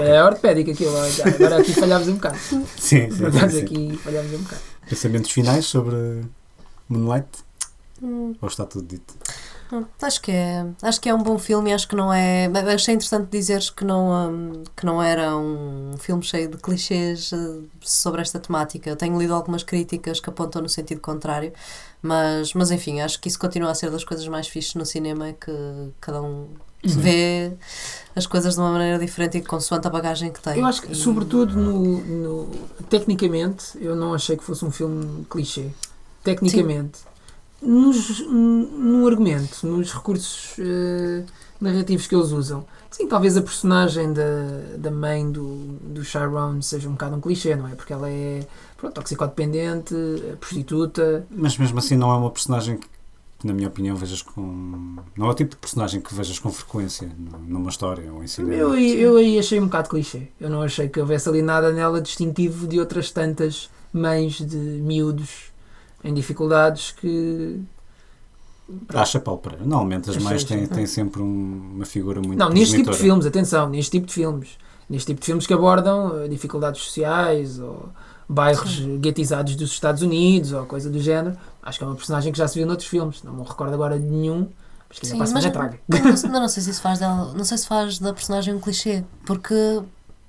[0.00, 0.92] É ortopédico aquilo.
[0.96, 2.38] Agora aqui falhámos um bocado.
[2.40, 3.60] Sim, sim, sim, Nós sim.
[3.60, 4.62] aqui falhámos um bocado.
[4.88, 6.22] Pensamentos finais sobre
[6.88, 7.28] Moonlight?
[8.02, 9.14] Hum, Ou está tudo dito?
[10.00, 12.46] Acho que é, acho que é um bom filme acho que não é.
[12.74, 17.60] Achei interessante dizeres que não, hum, que não era um filme cheio de clichês eh,
[17.80, 18.88] sobre esta temática.
[18.90, 21.52] Eu tenho lido algumas críticas que apontam no sentido contrário,
[22.02, 25.32] mas, mas enfim, acho que isso continua a ser das coisas mais fixes no cinema
[25.32, 25.52] que
[26.00, 26.48] cada um
[26.84, 27.52] vê
[28.14, 30.58] as coisas de uma maneira diferente e consoante a bagagem que tem.
[30.58, 32.50] Eu acho que, sobretudo, no, no-
[32.88, 35.70] tecnicamente, eu não achei que fosse um filme clichê.
[36.22, 37.00] Tecnicamente.
[37.62, 41.24] Nos, no argumento, nos recursos eh,
[41.60, 42.66] narrativos que eles usam.
[42.90, 44.22] Sim, talvez a personagem da,
[44.76, 47.74] da mãe do, do Chiron seja um bocado um clichê, não é?
[47.74, 48.46] Porque ela é
[48.76, 51.26] pronto, toxicodependente, eh, prostituta.
[51.30, 52.86] Mas mesmo assim não é uma personagem que,
[53.42, 54.96] na minha opinião, vejas com...
[55.16, 58.26] Não é o tipo de personagem que vejas com frequência nu- numa história ou em
[58.26, 58.54] cinema.
[58.54, 60.28] Eu, eu aí achei um bocado clichê.
[60.38, 65.55] Eu não achei que houvesse ali nada nela distintivo de outras tantas mães de miúdos
[66.04, 67.60] em dificuldades que.
[68.88, 69.64] Acha Paulo Pereira.
[69.64, 72.96] Normalmente as Achei, mães têm, têm sempre um- uma figura muito Não, neste tipo de
[72.98, 74.58] filmes, atenção, neste tipo de filmes.
[74.90, 77.88] Neste tipo de filmes que abordam eh, dificuldades sociais ou
[78.28, 81.36] bairros guetizados dos Estados Unidos ou coisa do género.
[81.62, 83.22] Acho que é uma personagem que já se viu noutros filmes.
[83.22, 84.48] Não me recordo agora de nenhum.
[84.88, 85.78] Mas que Sim, ainda mas, é traga.
[85.88, 88.54] mas não, mas não sei se isso faz dela, não sei se faz da personagem
[88.54, 89.82] um clichê, porque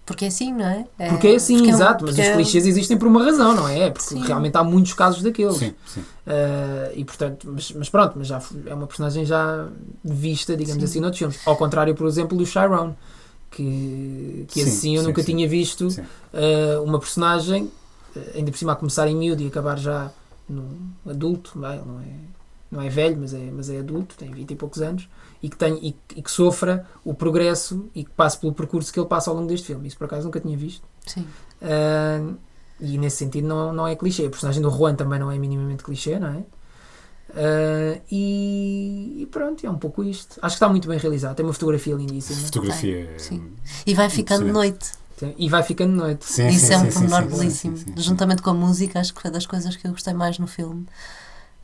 [0.07, 0.85] porque é assim, não é?
[0.97, 3.23] É- Porque é assim, porque é um- exato, mas os é- clichês existem por uma
[3.23, 3.91] razão, não é?
[3.91, 4.23] Porque Sim.
[4.25, 5.57] realmente há muitos casos daqueles.
[5.57, 5.99] Sim, sim.
[5.99, 9.67] Uh, e portanto, mas, mas pronto, mas já é uma personagem já
[10.03, 10.85] vista, digamos Sim.
[10.89, 11.39] assim, noutros filmes.
[11.45, 12.95] Ao contrário, por exemplo, do Chiron,
[13.51, 15.33] que, que Sim, assim eu sim, nunca sim.
[15.35, 17.63] tinha visto uh, uma personagem,
[18.15, 20.09] uh, ainda por cima a começar em miúdo e acabar já
[20.49, 20.65] no
[21.09, 22.05] adulto, bem, ele não é,
[22.71, 25.07] não é velho, mas é, mas é adulto, tem 20 e poucos anos,
[25.41, 28.91] e que, tem, e, que- e que sofra o progresso e que passe pelo percurso
[28.91, 29.87] que ele passa ao longo deste filme.
[29.87, 30.83] Isso por acaso nunca tinha visto.
[31.05, 31.25] Sim.
[31.61, 32.35] Uh,
[32.79, 34.25] e nesse sentido não, não é clichê.
[34.25, 36.43] A personagem do Juan também não é minimamente clichê, não é?
[37.29, 40.39] Uh, e, e pronto, é um pouco isto.
[40.41, 41.35] Acho que está muito bem realizado.
[41.35, 42.39] Tem uma fotografia lindíssima.
[42.39, 43.11] Fotografia.
[43.15, 43.51] é- Sim.
[43.85, 44.91] E vai ficando de noite.
[45.37, 46.25] E vai ficando de noite.
[46.25, 47.77] Sim, Isso sim, é um pormenor sim, sim, belíssimo.
[47.77, 48.01] sim, sim, sim.
[48.01, 50.85] Juntamente com a música, acho que foi das coisas que eu gostei mais no filme.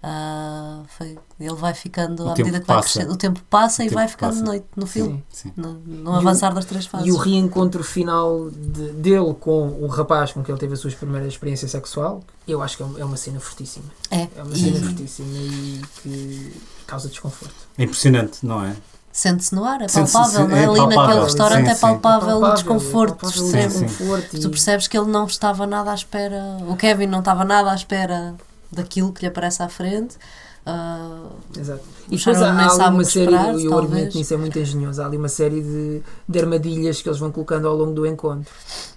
[0.05, 2.89] Ah, foi, ele vai ficando, O à tempo medida que vai passa.
[2.93, 4.41] crescendo, o tempo passa O e tempo vai ficando passa.
[4.41, 5.47] de noite no filme, Sim.
[5.49, 5.53] Sim.
[5.55, 7.07] no, no E o- avançar das três fases.
[7.07, 10.91] E o reencontro final de- dele com o rapaz com que ele teve a sua
[10.91, 13.85] primeira experiência sexual, eu acho que é uma, é uma cena fortíssima.
[14.11, 16.53] é, É uma e cena fortíssima e que
[16.85, 17.55] causa desconforto.
[17.77, 18.75] É impressionante, não é?
[19.15, 20.63] sente-se no ar, é palpável, não é?
[20.63, 21.81] é Ali palpável, naquele restaurante sim, é sim.
[21.81, 23.69] palpável o Palpável, desconforto palpável o extremo.
[23.71, 23.85] sim.
[23.85, 27.45] desconforto e- Tu percebes que ele não estava nada à espera, o Kevin não estava
[27.45, 28.33] nada à espera
[28.75, 30.17] daquilo que lhe aparece à frente.
[30.65, 31.83] Ah, Exato.
[32.09, 32.51] E depois há,
[32.85, 35.61] há uma série, esperar, e o argumento nisso é muito engenhoso, há ali uma série
[35.61, 38.49] de, de armadilhas que eles vão colocando ao longo do encontro.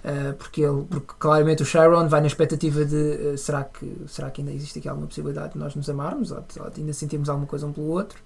[0.04, 4.30] Ah, porque, ele, porque claramente o Sharon vai na expectativa de ah, será, que, será
[4.30, 6.92] que ainda existe aqui alguma possibilidade de nós nos amarmos ou, de- ou de ainda
[6.92, 8.18] sentirmos alguma coisa um pelo outro.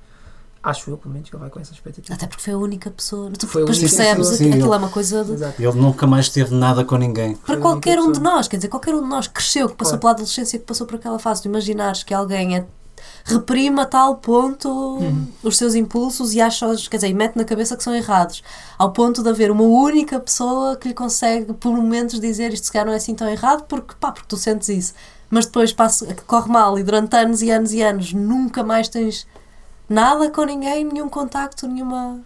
[0.63, 2.13] Acho eu, pelo menos, que ele vai com essa expectativa.
[2.15, 3.31] até porque foi a única pessoa.
[3.31, 4.37] Tu Foi depois percebes pessoa.
[4.37, 5.63] Sim, aquilo é uma coisa de, Exato.
[5.63, 7.35] Ele nunca mais teve nada com ninguém.
[7.35, 8.37] para Foi a qualquer um de pessoa.
[8.37, 10.01] nós, quer dizer, qualquer um de nós que cresceu, que passou Claro.
[10.01, 12.67] pela adolescência, que passou por aquela fase, tu imaginares que alguém é,
[13.25, 15.29] reprime a tal ponto Uhum.
[15.43, 18.43] os seus impulsos e acha-os, quer dizer, e mete na cabeça que são errados,
[18.79, 22.73] ao ponto de haver uma única pessoa que lhe consegue por momentos dizer isto se
[22.73, 24.93] calhar não é assim tão errado, porque pá, porque tu sentes isso,
[25.31, 29.27] mas depois passa, corre mal e durante anos e anos e anos nunca mais tens
[29.91, 32.21] nada com ninguém, nenhum contacto, nenhuma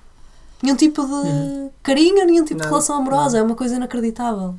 [0.62, 4.55] nenhum tipo de carinho, nenhum tipo de relação amorosa, é uma coisa inacreditável.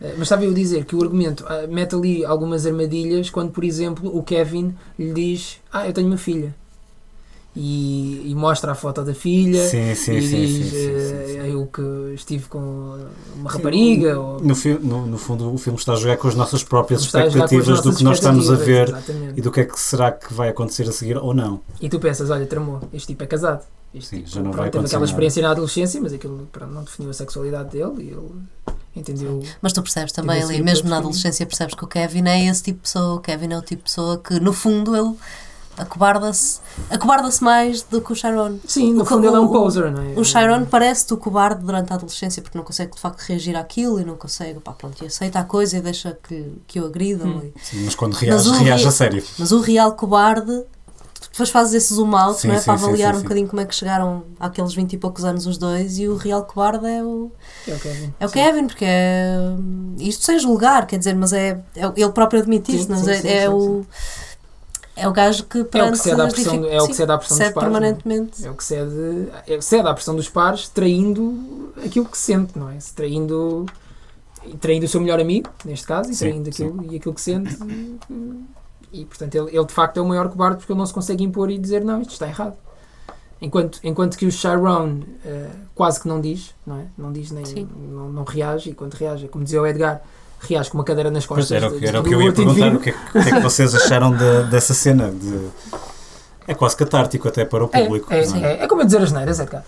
[0.00, 3.52] Eh, Mas estava eu a dizer que o argumento ah, mete ali algumas armadilhas quando,
[3.52, 6.54] por exemplo, o Kevin lhe diz: Ah, eu tenho uma filha.
[7.56, 11.24] E, e mostra a foto da filha Sim, sim, e sim, diz: sim, sim, eh,
[11.26, 11.50] sim, sim.
[11.50, 11.82] Eu que
[12.14, 12.98] estive com
[13.34, 14.20] uma rapariga.
[14.20, 17.80] ou, No, no, no fundo, o filme está a jogar com as nossas próprias expectativas
[17.80, 19.38] do que nós estamos a ver exatamente.
[19.38, 21.60] e do que é que será que vai acontecer a seguir ou não.
[21.80, 23.64] E tu pensas: Olha, tramou, este tipo é casado.
[23.92, 25.10] Este Sim, tipo, já não pronto, vai teve aquela nada.
[25.10, 28.28] experiência na adolescência, mas aquilo pronto, não definiu a sexualidade dele e ele
[28.94, 29.42] entendeu.
[29.62, 32.76] Mas tu percebes também ali, mesmo na adolescência, percebes que o Kevin é esse tipo
[32.76, 33.14] de pessoa.
[33.14, 35.14] O Kevin é o tipo de pessoa que, no fundo, ele
[35.78, 36.60] acobarda-se
[36.90, 38.58] acobarda-se mais do que o Sharon.
[38.66, 40.18] Sim, no O fundo ele é um poser, não é?
[40.18, 44.00] O Sharon parece-te o cobarde durante a adolescência porque não consegue de facto reagir àquilo
[44.00, 47.28] e não consegue, pá, pronto, e aceita a coisa e deixa que, que o agridam.
[47.28, 47.42] Hum.
[47.56, 49.24] e- Sim, mas quando reage, o reage a sério.
[49.38, 50.64] Mas o real cobarde,
[51.20, 52.58] tu depois fazes esse zoom out, Sim, não é?
[52.58, 53.22] sim, para avaliar sim, um sim.
[53.24, 56.44] bocadinho como é que chegaram àqueles 20 e poucos anos os dois e o real
[56.44, 57.30] cobarde é o,
[57.66, 58.14] É o Kevin.
[58.20, 58.34] É o Sim.
[58.34, 59.36] Kevin, porque é.
[59.98, 61.60] Isto sem julgar, quer dizer, mas é.
[61.76, 63.86] é- ele próprio admite isso, mas sim, é, sim, é sim, o.
[64.98, 66.86] É o gajo que É o perante que cede à as pressão, dific- é o
[66.88, 67.70] que cede à pressão dos cede pares.
[67.70, 67.80] não é?
[67.80, 68.46] permanentemente.
[68.46, 72.18] É o que cede, é o que cede à pressão dos pares, traindo aquilo que
[72.18, 72.78] sente, não é?
[72.80, 73.66] Se Traindo,
[74.60, 77.56] traindo o seu melhor amigo, neste caso, e Sim, traindo aquilo, e aquilo que sente.
[78.92, 80.94] E, e, portanto, ele, ele de facto é o maior cobarde porque ele não se
[80.94, 82.56] consegue impor e dizer não, isto está errado.
[83.40, 86.86] Enquanto, enquanto que o Chiron eh, quase que não diz, não é?
[86.98, 87.44] Não diz nem
[87.88, 90.02] não, não reage, e quando reage, como dizia o Edgar,
[90.40, 91.48] reage com uma cadeira nas costas.
[91.48, 93.18] Pois era, que- de- era o do que eu ia perguntar, o que, é, que-
[93.18, 95.10] o que é que vocês acharam de- dessa cena?
[95.10, 95.48] De...
[96.46, 98.12] É quase catártico até para o É, público.
[98.12, 98.52] é, não é?
[98.54, 99.64] é, é como eu dizer as neiras, Edgar.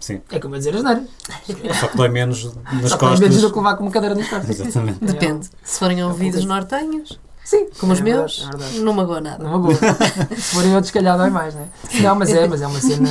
[0.00, 1.04] Sim, É como eu dizer as neiras.
[1.80, 3.18] só que dói menos nas Só que às costas.
[3.20, 4.60] vezes eu levar com uma cadeira nas costas.
[4.60, 4.98] Exatamente.
[5.04, 5.48] Depende.
[5.62, 9.42] Se forem ouvidos nortenhos, Sim, como os é meus, verdade, é não magoa nada.
[9.42, 9.74] Numa boa.
[9.74, 12.00] Se forem outros, se calhar dói mais, não é?
[12.02, 13.08] Não, mas é, mas é uma cena.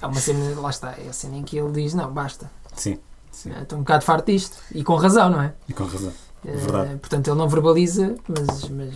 [0.00, 2.50] É uma cena, lá está, é a cena em que ele diz: não, basta.
[2.74, 2.98] Sim,
[3.34, 3.50] sim.
[3.52, 4.56] Eh, Estou um bocado farto disto.
[4.74, 5.52] E com razão, não é?
[5.68, 6.12] E com razão.
[6.46, 6.96] Eh, Verdade.
[6.96, 8.94] portanto, ele não verbaliza, mas, mas,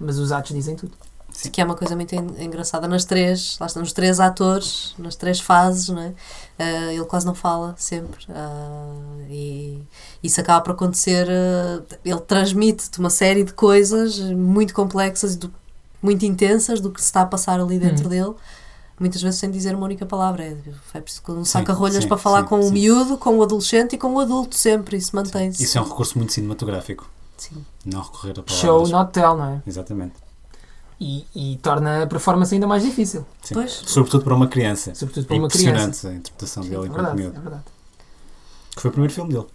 [0.00, 0.92] mas os atos dizem tudo.
[1.32, 1.50] Sim.
[1.50, 5.16] Que é uma coisa muito en- engraçada nas três, lá estão os três atores, nas
[5.16, 6.14] três fases, não é?
[6.58, 8.24] Ah, ele quase não fala sempre.
[8.30, 8.94] ah,
[9.28, 9.82] e
[10.22, 11.26] isso acaba por acontecer.
[11.28, 15.52] ah, ele transmite-te uma série de coisas muito complexas e do-
[16.02, 18.08] muito intensas do que se está a passar ali dentro Uhum.
[18.10, 18.34] dele.
[18.98, 20.42] Muitas vezes sem dizer uma única palavra.
[20.44, 20.56] É,
[20.94, 22.72] é preciso um Sim, saca-rolhas sim, para falar sim, com o sim.
[22.72, 24.96] miúdo, com o adolescente e com o adulto sempre.
[24.96, 25.62] Isso mantém-se.
[25.62, 27.08] Isso é um recurso muito cinematográfico.
[27.36, 27.64] Sim.
[27.84, 28.56] Não recorrer a palavras.
[28.56, 29.62] Show, not tell, não é?
[29.66, 30.14] Exatamente.
[30.98, 33.26] E, e torna a performance ainda mais difícil.
[33.42, 33.52] Sim.
[33.52, 33.82] Pois.
[33.86, 34.94] Sobretudo para uma criança.
[34.94, 35.68] Sobretudo para É uma criança.
[35.70, 37.40] impressionante a interpretação Sim, dele é enquanto verdade, é miúdo.
[37.42, 37.64] verdade.
[38.74, 39.46] Que foi o primeiro filme dele.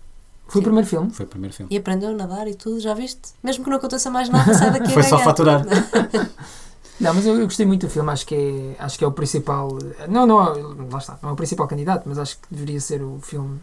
[0.48, 1.10] Foi o primeiro filme.
[1.12, 1.74] Foi o primeiro filme.
[1.74, 3.22] E aprendeu a nadar e tudo, já viste?
[3.42, 5.64] Mesmo que não aconteça mais nada, sai daqui Foi a só faturar.
[7.02, 9.12] Não, mas eu, eu gostei muito do filme, acho que, é, acho que é o
[9.12, 9.76] principal.
[10.08, 13.20] Não, não, lá está, não é o principal candidato, mas acho que deveria ser o
[13.20, 13.60] filme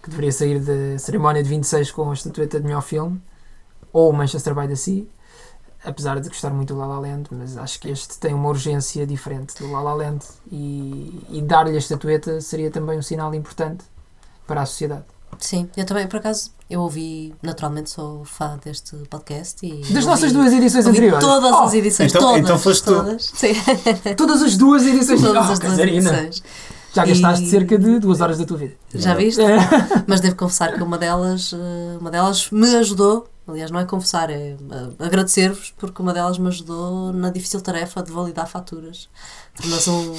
[0.00, 3.20] que deveria sair da cerimónia de 26 com a estatueta de melhor filme,
[3.92, 5.04] ou Manchester by the Sea,
[5.84, 9.04] apesar de gostar muito do La La Land, mas acho que este tem uma urgência
[9.06, 13.84] diferente do La La Land e, e dar-lhe a estatueta seria também um sinal importante
[14.46, 15.04] para a sociedade.
[15.38, 19.80] Sim, eu também, por acaso, eu ouvi, naturalmente sou fã deste podcast e.
[19.80, 21.24] Das ouvi- nossas duas edições ouvi anteriores.
[21.26, 22.40] Todas Oh, as edições, então- todas.
[22.44, 22.94] então foste tu.
[22.94, 23.24] todas.
[23.34, 23.52] Sim,
[24.16, 26.42] Todas as duas edições todas Oh, as duas Catarina, edições.
[26.94, 28.74] Já gastaste E- cerca de duas horas da tua vida.
[28.94, 29.40] Já viste?
[29.40, 29.56] É.
[30.06, 33.26] Mas devo confessar que uma delas, eh, uma delas me ajudou.
[33.48, 34.56] Aliás, não é confessar, é eh,
[34.98, 39.08] agradecer-vos, porque uma delas me ajudou na difícil tarefa de validar faturas.
[39.60, 40.14] Tornou-se um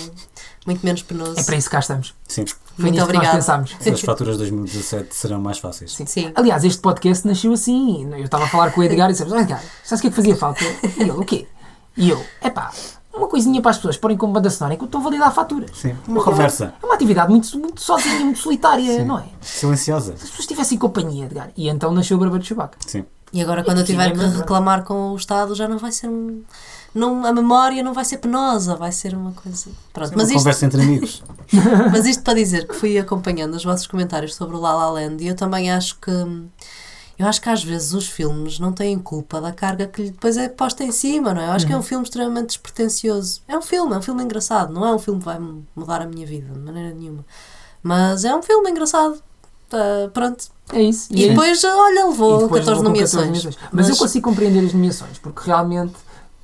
[0.66, 1.40] muito menos penoso.
[1.40, 2.14] É para isso que cá estamos.
[2.28, 2.46] Sim.
[2.46, 3.38] Foi Muito nisto que nós obrigada.
[3.38, 3.76] pensámos.
[3.94, 5.94] As faturas de 2017 serão mais fáceis.
[5.94, 6.06] Sim.
[6.06, 6.32] Sim.
[6.36, 8.10] Aliás, este podcast nasceu assim.
[8.14, 10.10] Eu estava a falar com o Edgar e disse: Olha, Edgar, sabes o que é
[10.10, 10.64] que fazia falta?
[10.64, 11.48] E ele: O quê?
[11.96, 12.72] E eu: Epá,
[13.14, 15.32] uma coisinha para as pessoas porem como banda sonora é que eu estou a validar
[15.34, 15.70] faturas.
[15.78, 15.96] Sim.
[16.08, 16.74] Uma conversa.
[16.82, 19.06] É uma atividade muito, muito sozinha, muito solitária, Sim.
[19.06, 19.26] não é?
[19.40, 20.18] Silenciosa.
[20.18, 21.52] Se as pessoas tivessem companhia, Edgar.
[21.56, 22.78] E então nasceu o Barba de Chewbacca.
[22.88, 23.06] Sim.
[23.34, 25.92] E agora, quando eu Sim, tiver é que reclamar com o Estado, já não vai
[25.92, 26.44] ser um.
[26.94, 29.72] Não, a memória não vai ser penosa, vai ser uma coisa.
[29.92, 31.24] Pronto, Sim, mas uma isto, conversa entre amigos.
[31.92, 35.24] mas isto para dizer que fui acompanhando os vossos comentários sobre o La La Land
[35.24, 36.12] e eu também acho que.
[37.18, 40.36] Eu acho que às vezes os filmes não têm culpa da carga que lhe depois
[40.36, 41.48] é posta em cima, não é?
[41.48, 43.42] Eu acho que é um filme extremamente despretensioso.
[43.48, 45.40] É um filme, é um filme engraçado, não é um filme que vai
[45.76, 47.24] mudar a minha vida de maneira nenhuma.
[47.84, 49.22] Mas é um filme engraçado.
[50.14, 50.46] Pronto.
[50.72, 51.08] É isso.
[51.12, 51.30] E, é isso.
[51.30, 53.46] depois, olha, levou depois 14 levou com nomeações.
[53.46, 55.94] Mas, mas eu consigo compreender as nomeações, porque realmente.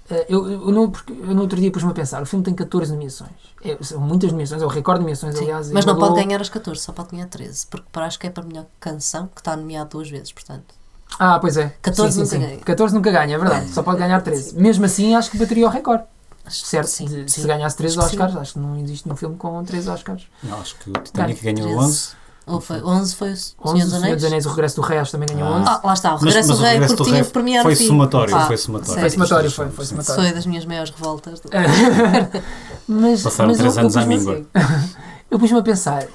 [0.09, 2.53] eh, Eu, eu, não, porque eu no outro dia pus-me a pensar, o filme tem
[2.53, 3.29] 14 nomeações.
[3.63, 5.71] É, são muitas nomeações, é o recorde de nomeações, Sim, aliás.
[5.71, 8.29] mas não pode ganhar as 14, só pode ganhar 13, porque para acho que é
[8.29, 10.73] para a melhor canção, que está nomeado duas vezes, portanto.
[11.17, 11.73] Ah, pois é.
[11.81, 12.53] 14 Sim, sim, nunca sim.
[12.55, 12.63] ganha.
[12.65, 13.69] 14 nunca ganha, é verdade.
[13.71, 14.55] Só pode ganhar 13.
[14.55, 16.03] Mesmo assim, acho que bateria o recorde.
[16.47, 16.87] Certo?
[16.87, 17.41] Sim, De- sim.
[17.41, 18.07] Se ganhasse 13 Acho.
[18.07, 20.27] Oscars, acho que não existe um filme com 13 Oscars.
[20.47, 21.75] Eu acho que o Titanic ganhou 13.
[21.77, 22.09] 11.
[22.47, 24.23] Ou foi, 11 foi o 11, Senhor o dos Senhor dos Anéis.
[24.23, 25.65] Anéis, o Regresso do Rei, acho que também ganhou Ah, 11.
[25.85, 27.63] lá está, o Mas- regresso mas do o rei, Regresso porque do tinha que premiar
[27.63, 27.87] foi o fim.
[27.87, 28.85] somatório, Ah, foi somatório.
[28.87, 29.11] Foi sério.
[29.11, 29.89] somatório, foi, foi Sim.
[29.91, 30.21] somatório.
[30.23, 31.39] Foi das minhas maiores revoltas.
[31.39, 31.49] do-
[32.87, 34.45] Mas, Passaram mas três eu- anos eu à pus-me- míngua.
[35.31, 36.07] Eu pus-me a pensar,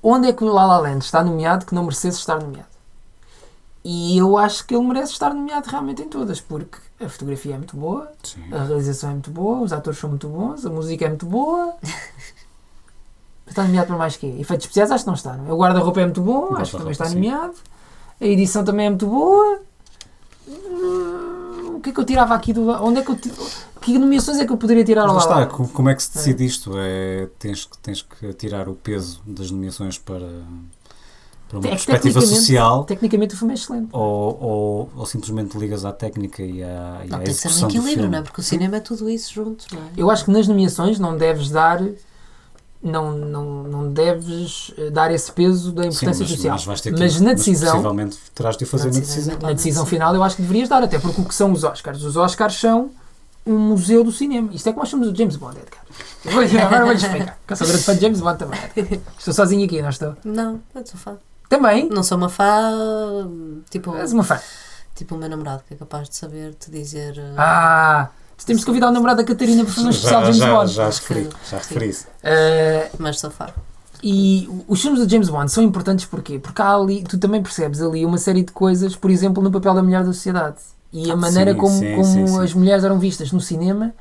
[0.00, 2.68] onde é que o La La Land está nomeado que não merecesse estar nomeado?
[3.84, 7.58] E eu acho que ele merece estar nomeado realmente em todas, porque a fotografia é
[7.58, 8.42] muito boa, Sim.
[8.52, 11.74] a realização é muito boa, os atores são muito bons, a música é muito boa.
[13.46, 14.26] Está nomeado para mais quê?
[14.38, 15.34] Efeitos especiais acho que não está.
[15.36, 15.48] Não?
[15.48, 15.52] é?
[15.52, 17.54] O guarda-roupa é muito bom, acho que também está nomeado.
[18.20, 19.60] A edição também é muito boa.
[20.48, 22.68] Hum, O que é que eu tirava aqui do.
[22.82, 23.16] Onde é que eu.
[23.16, 23.32] ti-
[23.80, 26.72] Que nomeações é que eu poderia tirar lá está, como é que se decide isto?
[26.76, 30.18] É, tens, que- tens que tirar o peso das nomeações para,
[31.48, 33.88] para uma É que perspectiva tecnicamente- social Tecnicamente o filme é excelente.
[33.92, 37.64] ou, ou, ou simplesmente ligas à técnica e à, e Não, à tem de ser
[37.64, 38.22] um equilíbrio, não é?
[38.22, 39.84] Porque o cinema é tudo isso junto, não é?
[39.96, 41.80] Eu acho que nas nomeações não deves dar.
[42.82, 46.52] Não, não, não deves eh, dar esse peso da Sim, importância mas, social.
[46.54, 49.24] mas, vais ter que, Mas na decisão, possivelmente terás de o fazer Na na decisão,
[49.24, 49.48] decisão.
[49.48, 52.02] na decisão final, eu acho que deverias dar, até porque o que são os Oscars?
[52.04, 52.90] Os Oscars são
[53.44, 54.50] um museu do cinema.
[54.52, 55.80] Isto é como nós somos o James Bond, Edgar.
[56.24, 57.38] Vou- Agora vou-lhe explicar.
[57.46, 58.60] Que eu sou grande fã de James Bond também.
[58.76, 59.00] Edgar.
[59.18, 60.14] Estou sozinho aqui, não estou?
[60.24, 61.16] Não, eu sou fã.
[61.48, 61.88] Também.
[61.88, 63.28] Não sou uma fã,
[63.70, 64.38] tipo, És uma fã.
[64.94, 67.16] tipo o meu namorado, que é capaz de saber te dizer.
[67.18, 68.10] uh, Ah,
[68.44, 70.72] temos de convidar o namorado da Catarina para fazer um especial Já, James já, Bond.
[70.72, 72.06] já referi, já referi isso.
[72.22, 73.46] Eh, Mas sou fã.
[74.02, 76.38] E os filmes do James Bond são importantes porquê?
[76.38, 79.72] Porque há ali, tu também percebes ali uma série de coisas, por exemplo, no papel
[79.74, 80.56] da mulher da sociedade.
[80.92, 82.40] E a Ah, maneira sim, como, sim, como sim, sim.
[82.42, 83.92] as mulheres eram vistas no cinema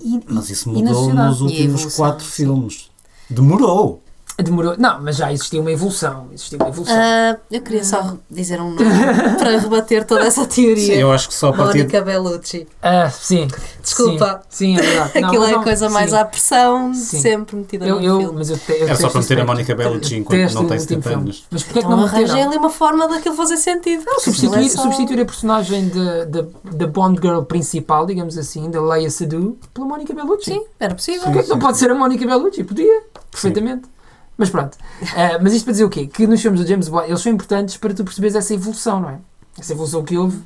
[0.00, 2.30] e, Mas isso e na mudou nos últimos evolução, quatro sim.
[2.32, 2.90] filmes.
[3.30, 4.02] Demorou.
[4.36, 4.74] Demorou.
[4.76, 6.26] Não, mas já existia uma evolução.
[6.32, 6.96] Existia uma evolução.
[6.98, 8.84] Ah, eu queria só dizer um nome
[9.38, 10.76] para rebater toda essa teoria.
[10.94, 12.66] Sim, eu acho que só a partir Mónica Bellucci.
[12.82, 13.46] Ah, sim.
[13.80, 14.42] Desculpa.
[14.48, 15.12] Sim, sim é verdade.
[15.20, 16.16] Não, Aquilo mas é a não- coisa mais sim.
[16.16, 17.20] à pressão, Sim.
[17.20, 18.38] sempre metida Eu, no eu, filme.
[18.38, 19.74] mas eu, te, eu É só para meter a Mónica.
[19.74, 21.22] Bellucci enquanto não tem o último 70 filme.
[21.22, 21.44] anos.
[21.50, 22.48] Mas porquê é que Então não arranjem meteram?
[22.50, 24.00] ali uma forma daquilo fazer sentido.
[24.02, 28.68] Aquilo Substituir, é só- substituir a personagem da da- da Bond Girl principal, digamos assim,
[28.70, 30.52] da Leia Sadu, pela Mónica Bellucci.
[30.52, 31.22] Sim, era possível.
[31.22, 32.64] Porquê é que não pode ser a Mónica Bellucci?
[32.64, 33.93] Podia, perfeitamente.
[34.36, 34.76] Mas pronto.
[35.16, 36.06] Ah, mas isto para dizer o quê?
[36.06, 39.10] Que nos filmes do James Bond, eles são importantes para tu perceberes essa evolução, não
[39.10, 39.18] é?
[39.58, 40.40] Essa evolução que houve,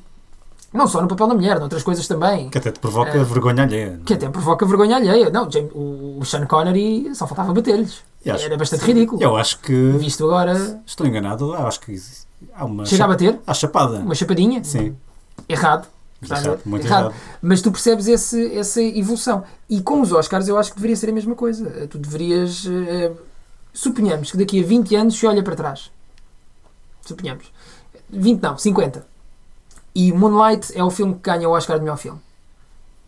[0.73, 2.51] não só no papel da mulher, noutras coisas também.
[2.51, 3.25] Que até te provoca É.
[3.25, 3.99] vergonha alheia.
[4.05, 5.31] Que até provoca vergonha alheia.
[5.31, 8.03] Não, James- o, o Sean Connery só faltava bater-lhes.
[8.25, 9.23] Era bastante ridículo.
[9.23, 9.93] Eu acho que.
[9.93, 11.99] Visto agora, Estou enganado, acho que
[12.55, 12.85] há uma.
[12.85, 14.01] chega a bater, Há chapada.
[14.01, 14.95] uma chapadinha, Sim,
[15.49, 15.87] errado.
[16.21, 16.35] Ver?
[16.35, 17.15] errado, muito errado.
[17.41, 19.45] Mas tu percebes esse, essa evolução.
[19.71, 21.87] E com os Oscars eu acho que deveria ser a mesma coisa.
[21.89, 22.67] Tu deverias.
[22.69, 23.13] eh,
[23.81, 25.91] suponhamos que daqui a 20 anos se olha para trás.
[27.07, 27.53] Suponhamos.
[28.11, 29.07] 20 não, 50.
[29.95, 32.19] E Moonlight é o filme que ganha o Oscar de melhor filme.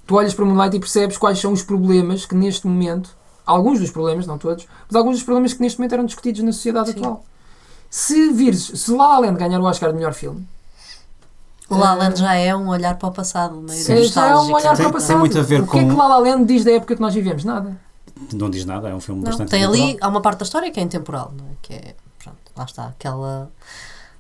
[0.06, 3.16] Tu olhas para Moonlight e percebes quais são os problemas que neste momento,
[3.46, 6.52] alguns dos problemas, não todos, mas alguns dos problemas que neste momento eram discutidos na
[6.52, 6.98] sociedade Sim.
[6.98, 7.24] atual.
[7.88, 10.46] Se vires, se La La Land ganhar o Oscar de melhor filme,
[11.68, 14.02] O La La Land já é um olhar para o passado, meio Sim.
[14.04, 15.18] já é um olhar Tem- para o tem passado.
[15.20, 17.00] muito a ver o que é com- que La La Land diz da época que
[17.00, 17.44] nós vivemos?
[17.44, 17.78] Nada.
[18.32, 20.70] Não diz nada, é um filme Não, bastante tem ali, há uma parte da história
[20.70, 21.50] que é intemporal, não é?
[21.62, 23.50] que é, pronto, lá está, aquela,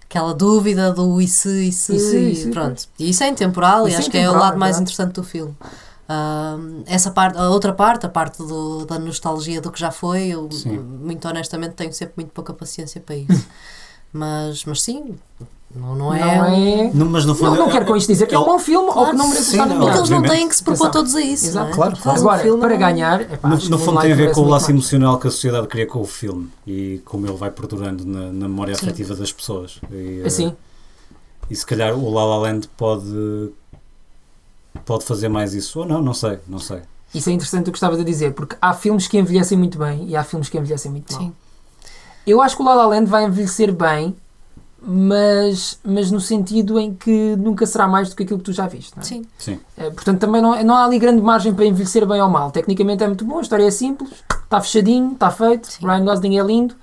[0.02, 2.88] aquela dúvida do e se, e se, E se, e e se, pronto.
[2.98, 5.12] E isso é intemporal e Isso é acho que é o lado é mais interessante
[5.12, 5.56] do filme.
[6.08, 10.26] Ahm, essa parte, a outra parte, a parte do- da nostalgia do que já foi,
[10.28, 10.78] eu Sim.
[10.78, 13.46] muito honestamente tenho sempre muito pouca paciência para isso.
[14.12, 15.16] mas, mas sim,
[15.74, 16.18] não, não é.
[16.18, 16.90] Não é.
[16.92, 17.50] Não, mas no fundo.
[17.50, 19.16] Não, não é- quero com isto dizer que é um bom filme ou Claro que
[19.16, 19.84] não merece estar não, nomeado.
[19.86, 21.46] Porque eles não têm que se propor todos a isso.
[21.46, 21.76] Exato, não é?
[21.76, 24.40] claro, um Agora, filme, para não- ganhar, epá, No, no fundo tem a ver com
[24.40, 24.70] o laço mais.
[24.70, 28.48] emocional que a sociedade cria com o filme e como ele vai perdurando na, na
[28.48, 28.86] memória Sim.
[28.86, 29.80] afetiva das pessoas.
[29.92, 30.54] E, Assim,
[31.48, 33.50] e se calhar o La La Land pode,
[34.84, 36.80] pode fazer mais isso ou não, não sei, não sei.
[37.14, 40.08] isso é interessante o que estavas a dizer, porque há filmes que envelhecem muito bem
[40.08, 41.22] e há filmes que envelhecem muito mal.
[41.22, 41.32] Sim.
[42.26, 44.14] Eu acho que o La La Land vai envelhecer bem,
[44.82, 48.66] mas, mas no sentido em que nunca será mais do que aquilo que tu já
[48.66, 48.94] viste.
[48.96, 49.06] Não é?
[49.06, 49.22] Sim.
[49.38, 49.60] Sim.
[49.76, 52.50] Eh, Portanto, também não, não há ali grande margem para envelhecer bem ou mal.
[52.50, 54.10] Tecnicamente é muito bom, a história é simples,
[54.44, 55.86] está fechadinho, está feito, Sim.
[55.86, 56.74] Ryan Gosling é lindo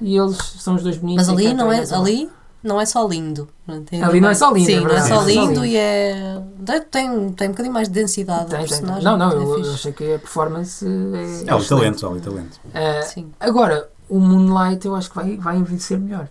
[0.00, 1.26] e eles são os dois bonitos.
[1.28, 2.00] Mas ali não é, dançam.
[2.00, 2.30] ali
[2.62, 3.48] não é só lindo.
[3.66, 6.42] não tem Ali não é só lindo, Sim, é não é só lindo e é.
[6.90, 9.04] Tem, tem um bocadinho mais de densidade Tem, o personagem.
[9.04, 10.88] Não, não, é eu, eu achei que a performance é.
[10.88, 11.68] É excelente.
[11.68, 12.60] talento, é ali talento.
[13.04, 13.30] Sim.
[13.38, 16.28] Agora, o Moonlight eu acho que vai, vai envelhecer melhor.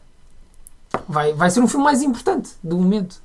[1.08, 3.22] Vai, vai ser um filme mais importante do momento.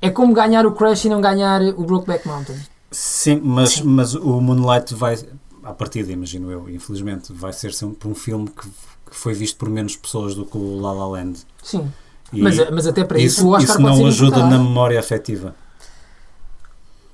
[0.00, 2.56] É como ganhar o Crash e não ganhar o Brokeback Mountain.
[2.90, 3.84] Sim, mas, Sim.
[3.84, 5.18] mas o Moonlight vai,
[5.62, 8.66] à partida, imagino eu, infelizmente, vai ser sempre um filme que,
[9.10, 11.40] que foi visto por menos pessoas do que o La La Land.
[11.62, 11.90] Sim.
[12.32, 15.54] E Mas, mas até para isso, isso, o Oscar isso não ajuda na memória afetiva.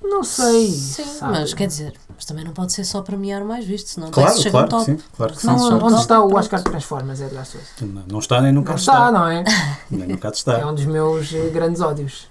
[0.08, 0.70] Não sei.
[0.70, 1.32] Sim, sabe?
[1.32, 4.36] mas quer dizer, mas também não pode ser só premiar o mais visto, senão Claro,
[4.36, 4.84] chega claro, um top.
[4.84, 5.46] sim, claro que sim.
[5.46, 6.34] Não, Não, onde está o.
[6.34, 7.66] Oscar de Transformers, Edgar Souza?
[7.82, 8.92] Não, não está nem nunca Não está.
[8.92, 9.44] está, não é?
[9.90, 10.66] Nem nunca É está.
[10.68, 12.26] um dos meus eh, grandes ódios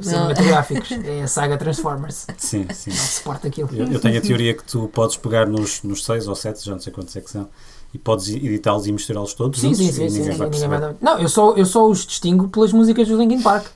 [0.00, 0.90] cinematográficos.
[1.04, 2.26] É a saga Transformers.
[2.38, 2.90] Sim, sim.
[2.90, 3.68] Não suporto aquilo.
[3.72, 6.72] Eu, eu tenho a teoria que tu podes pegar nos, nos seis ou sete, já
[6.72, 7.48] não sei quantos é que são,
[7.92, 10.04] e podes editá-los e misturá-los todos Sim, juntos sim, sim.
[10.06, 12.48] e sim, ninguém sim, vai ninguém vai dar- Não, eu só, eu só os distingo
[12.48, 13.66] pelas músicas do Linkin Park.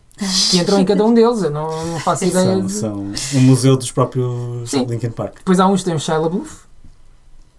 [0.51, 1.43] Que entram em cada um deles.
[1.43, 2.73] Eu não, não faço ideia São, de...
[3.21, 4.85] são um museu dos próprios Sim.
[4.85, 5.37] Linkin Park.
[5.39, 6.63] Depois há uns que têm o Shia LaBeouf.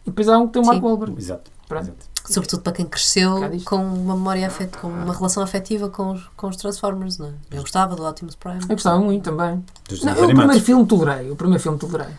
[0.05, 0.85] E depois há um que tem o Mark Sim.
[0.85, 1.15] Wahlberg.
[1.17, 1.51] Exato.
[1.67, 1.83] Pronto.
[1.83, 2.09] exato.
[2.29, 6.47] Sobretudo para quem cresceu com uma memória afetiva, com uma relação afetiva com os, com
[6.47, 7.31] os Transformers, não é?
[7.51, 8.59] Eu gostava do Optimus Prime.
[8.61, 9.63] Eu gostava muito também.
[9.87, 11.31] Dos Não, eu o primeiro filme tolerei.
[11.31, 12.13] O primeiro filme tolerei.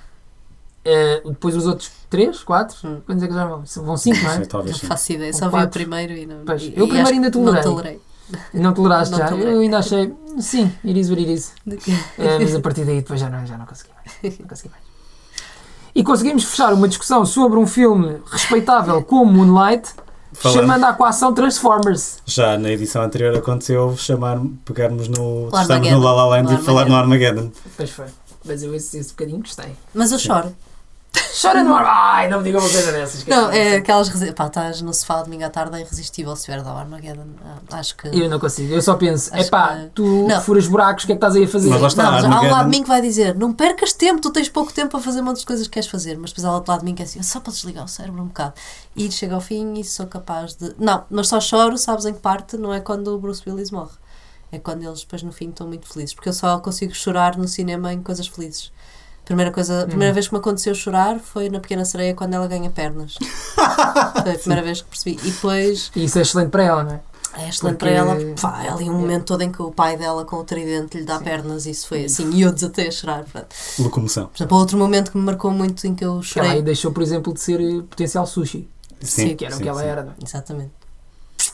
[0.84, 3.01] Eh, depois os outros três, quatro, Hum.
[3.07, 3.62] quantos é que já vão?
[3.84, 4.47] Vão cinco, não Não sei, é?
[4.49, 4.86] talvez Não sim.
[4.86, 6.45] faço ideia, só vi o primeiro e não.
[6.47, 8.01] Pois, e- eu e primeiro ainda que Não tolerei.
[8.55, 9.28] E não toleraste Não já.
[9.28, 9.55] tolerei.
[9.55, 11.53] Eu ainda achei, sim, it is what it is.
[12.18, 14.39] Eh, mas a partir daí depois já não, já não consegui mais.
[14.39, 14.83] Não consegui mais.
[15.95, 19.89] E conseguimos fechar uma discussão sobre um filme respeitável como Moonlight,
[20.33, 22.18] Falando- chamando à coação Transformers.
[22.24, 25.49] Já na edição anterior aconteceu chamar, pegarmos no.
[25.53, 25.99] Estamos no.
[26.01, 27.51] La La Land No e falar no Armageddon.
[27.76, 28.07] Pois foi.
[28.45, 29.74] Mas eu esse, esse bocadinho gostei.
[29.93, 30.55] Mas eu choro.
[31.41, 31.85] Chora no ar!
[31.87, 33.25] Ai, não me diga uma coisa dessas.
[33.27, 34.09] Não, é é aquelas.
[34.09, 37.27] resi- Pá, estás no sofá domingo à tarde, é irresistível se vier da Armageddon.
[37.45, 38.09] Ah, Acho que.
[38.09, 38.73] Eu não consigo.
[38.73, 40.41] Eu só penso, Acho epá, que- tu Não.
[40.41, 41.68] furas buracos, o que é que estás aí a fazer?
[41.71, 42.03] Mas lá está.
[42.05, 44.49] Não, mas há um lado de mim que vai dizer não percas tempo, tu tens
[44.49, 46.87] pouco tempo para fazer muitas coisas que queres fazer, mas depois há outro lado de
[46.87, 48.55] mim que é assim, só para desligar o cérebro um bocado.
[48.97, 50.75] E chega ao fim e sou capaz de.
[50.79, 52.57] Não, mas só choro, sabes em que parte?
[52.57, 53.93] Não é quando o Bruce Willis morre.
[54.53, 56.12] É quando eles depois no fim estão muito felizes.
[56.12, 58.73] Porque eu só consigo chorar no cinema em coisas felizes.
[59.31, 62.49] Primeira, coisa, a primeira vez que me aconteceu chorar foi na Pequena Sereia quando ela
[62.49, 63.14] ganha pernas.
[63.55, 65.20] foi a primeira vez que percebi.
[65.22, 67.01] E depois E isso é excelente para ela, não é?
[67.45, 68.16] é excelente Porque- para ela.
[68.41, 71.05] Pá, é ali um momento todo em que o pai dela com o tridente lhe
[71.05, 71.64] dá pernas.
[71.64, 72.28] Isso foi assim.
[72.33, 73.22] E eu desatei a chorar.
[73.22, 74.26] Portanto, Locomoção.
[74.26, 76.62] por exemplo, outro momento que me marcou muito em que eu Que ela chorei.
[76.62, 78.68] deixou, por exemplo, de ser eh, potencial sushi,
[79.01, 79.87] Sim, que era o sim, que ela sim.
[79.87, 80.14] era, não é?
[80.24, 80.72] Exatamente.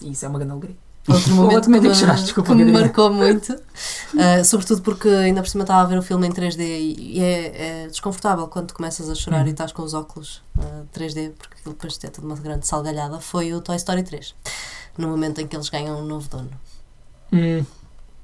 [0.01, 0.77] E isso é uma grande alegria.
[1.15, 5.41] Outro Ou momento que, me, choraste, desculpa, que me marcou muito, uh, sobretudo porque ainda
[5.41, 6.61] por cima estava a ver o filme em 3D
[6.99, 9.47] e é, é desconfortável quando começas a chorar Uhum.
[9.49, 13.21] e estás com os óculos uh, 3D, porque aquilo depois é tudo uma grande salgalhada.
[13.21, 14.35] Foi o Toy Story 3,
[14.99, 16.51] no momento em que eles ganham um novo dono.
[17.33, 17.65] Hum,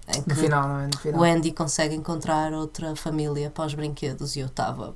[0.09, 0.87] Em no final, não é?
[0.89, 1.21] No final.
[1.21, 4.95] o Andy consegue encontrar outra família para os brinquedos e eu estava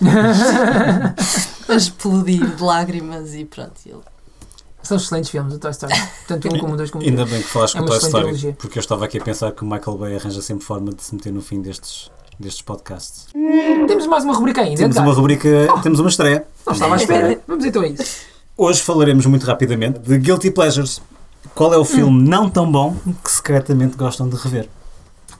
[1.68, 3.74] a explodir de lágrimas e pronto.
[3.84, 4.02] Eu,
[4.86, 5.92] São excelentes filmes, o Toy Story.
[6.28, 8.24] Tanto um como o dois como Ainda bem que falaste É com o Toy Story,
[8.24, 8.56] trilogia.
[8.58, 11.14] porque eu estava aqui a pensar que o Michael Bay arranja sempre forma de se
[11.14, 13.26] meter no fim destes, destes podcasts.
[13.32, 14.76] Temos mais uma rubrica ainda.
[14.76, 15.06] Temos Edgar.
[15.08, 15.48] uma rubrica,
[15.82, 16.46] temos uma estreia.
[16.64, 17.40] Não estava à espera.
[17.48, 18.26] Vamos então a isso.
[18.56, 21.02] Hoje falaremos muito rapidamente de Guilty Pleasures.
[21.54, 24.68] Qual é o filme não tão bom que secretamente gostam de rever?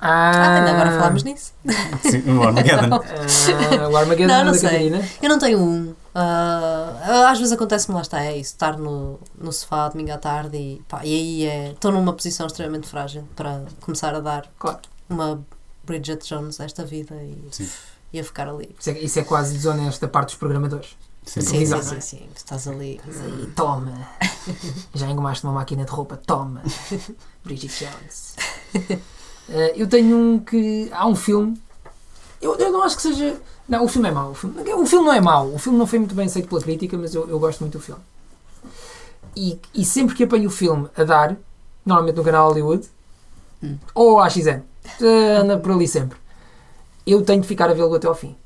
[0.01, 1.53] ah, ainda agora falámos nisso.
[2.03, 2.95] Sim, o Armageddon.
[2.97, 4.69] Ah, o Armageddon Não, não da sei.
[4.71, 5.03] Catarina.
[5.23, 5.95] Eu não tenho um.
[6.19, 10.57] Ah, às vezes acontece-me lá está, é isso, estar no, no sofá domingo à tarde
[10.57, 11.71] e, pá, e aí é.
[11.73, 14.79] Estou numa posição extremamente frágil para começar a dar Claro.
[15.11, 15.45] uma
[15.85, 17.69] Bridget Jones desta vida e, Sim.
[18.14, 18.75] e a ficar ali.
[18.81, 20.97] Isso é, isso é quase desonesto da parte dos programadores.
[21.23, 21.41] Sim.
[21.43, 22.99] Sim, Sim, sim, sim, estás ali.
[23.43, 23.93] E toma.
[24.95, 26.17] Já engomaste uma máquina de roupa.
[26.17, 26.62] Toma.
[27.45, 28.37] Bridget Jones.
[29.49, 30.89] Eh, eu tenho um que.
[30.93, 31.61] Há um filme.
[32.47, 33.37] Eu, eu não acho que seja.
[33.69, 34.31] Não, o filme é mau.
[34.31, 35.49] O filme, o filme não é mau.
[35.53, 37.81] O filme não foi muito bem aceito pela crítica, mas eu, eu gosto muito do
[37.83, 38.01] filme.
[39.37, 41.37] E, e sempre que apanho o filme a dar,
[41.85, 42.89] normalmente no canal Hollywood,
[43.63, 43.79] Hum.
[43.95, 44.61] ou à XN,
[45.01, 46.19] eh, anda por ali sempre,
[47.07, 48.37] eu tenho de ficar a vê-lo até ao fim.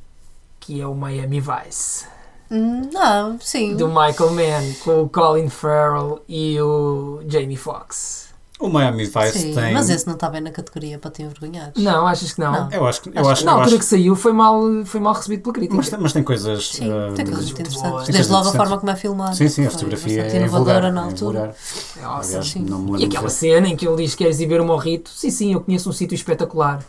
[0.61, 2.07] Que é o Miami Vice.
[2.51, 3.75] Hum, Não, sim.
[3.77, 8.30] do Michael Mann com o Colin Farrell e o Jamie Foxx.
[8.61, 9.73] O Miami Vice Sim, tem.
[9.73, 11.73] mas esse não está bem na categoria para te envergonhares.
[11.83, 12.53] Não, achas que não?
[12.53, 12.71] Não.
[12.71, 13.09] Eu acho que.
[13.09, 15.55] Eu Acho acho, Na eu altura acho que saiu foi mal, foi mal recebido pela
[15.55, 15.77] crítica.
[15.77, 16.69] mas, tem- mas tem coisas.
[16.69, 18.05] Sim, ah, tem coisas muito interessantes.
[18.05, 18.57] Tem Desde coisas logo a interessantes.
[18.57, 19.35] forma como é filmado.
[19.37, 20.93] Sim, sim, a fotografia é inovadora vulgar.
[20.93, 21.55] na é altura.
[21.99, 22.27] É awesome.
[22.37, 22.61] Aliás, sim.
[22.69, 25.09] não me E aquela cena em que ele diz que quer exibir o morrito.
[25.11, 26.85] Sim, sim, eu conheço um sítio espetacular.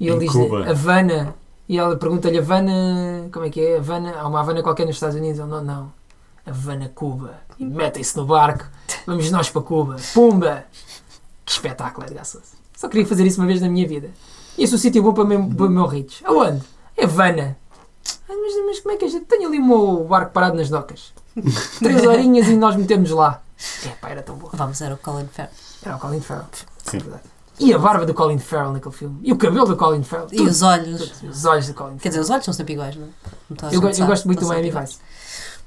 [0.00, 0.68] E ele Em diz Cuba.
[0.68, 1.34] Havana.
[1.68, 3.28] E ela pergunta-lhe Havana.
[3.32, 3.76] Como é que é?
[3.78, 4.14] Havana.
[4.18, 5.38] Há uma Havana qualquer nos Estados Unidos?
[5.38, 5.92] Ele não, não.
[6.46, 7.34] Havana, Cuba.
[7.58, 8.64] E metem-se no barco.
[9.06, 9.96] Vamos nós para Cuba.
[10.12, 10.64] Pumba!
[11.44, 12.46] Que espetáculo, Edgar Sousa.
[12.76, 14.10] Só queria fazer isso uma vez na minha vida.
[14.56, 16.20] E esse é o sítio bom para, meu, para morritos.
[16.24, 16.62] Aonde?
[16.96, 17.56] É Havana.
[18.28, 19.24] Ah, mas, mas como é que a gente.
[19.26, 21.12] Tenho ali o meu barco parado nas docas.
[21.78, 23.42] Três horinhas e nós metemos lá.
[23.84, 24.50] É pá, era tão bom.
[24.52, 25.52] Vamos, era o Colin Farrell.
[25.84, 26.46] Era o Colin Farrell.
[26.84, 26.96] Sim.
[26.96, 27.22] É verdade.
[27.58, 29.20] E a barba do Colin Farrell naquele filme.
[29.22, 30.28] E o cabelo do Colin Farrell.
[30.32, 30.50] E Tudo.
[30.50, 31.10] os olhos.
[31.10, 31.30] Tudo.
[31.30, 32.22] Os olhos do Colin Quer dizer, Farrell.
[32.24, 33.74] os olhos são sempre iguais, não é?
[33.74, 34.98] Eu, eu gosto muito do Miami Vice.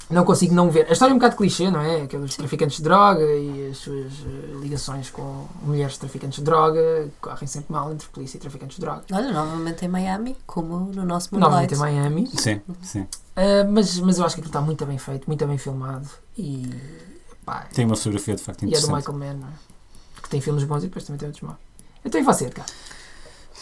[0.10, 0.88] Não consigo não ver.
[0.90, 2.04] A história é um bocado clichê, não é?
[2.04, 7.46] Aqueles traficantes de droga e as suas eh, ligações com mulheres traficantes de droga correm
[7.46, 9.04] sempre mal entre polícia e traficantes de droga.
[9.12, 11.98] Olha, novamente em Miami, como no nosso Novamente Moonlight.
[11.98, 12.28] em Miami.
[12.38, 13.06] Sim, sim.
[13.36, 16.08] Ah, mas, mas eu acho que aquilo está muito bem feito, muito bem filmado.
[16.38, 16.70] E,
[17.46, 18.96] pá, Tem uma fotografia de facto e é do interessante.
[18.96, 19.52] Michael Mann, não é?
[20.24, 21.60] Que tem filmes bons e depois também tem outros maus.
[22.06, 22.70] Então e você, cara?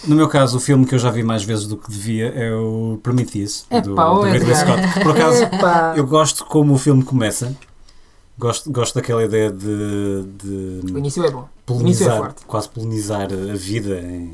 [0.08, 2.54] No meu caso, o filme que eu já vi mais vezes do que devia é
[2.54, 4.56] o Prometheus, Epá, do, ô, do Ridley.
[4.56, 5.00] Scott.
[5.02, 5.94] Por acaso, Epá.
[5.96, 7.56] eu gosto como o filme começa.
[8.38, 11.48] Gosto, gosto daquela ideia de, de O início é bom.
[11.70, 12.46] O início é polinizar, forte.
[12.46, 14.34] quase polinizar a vida em,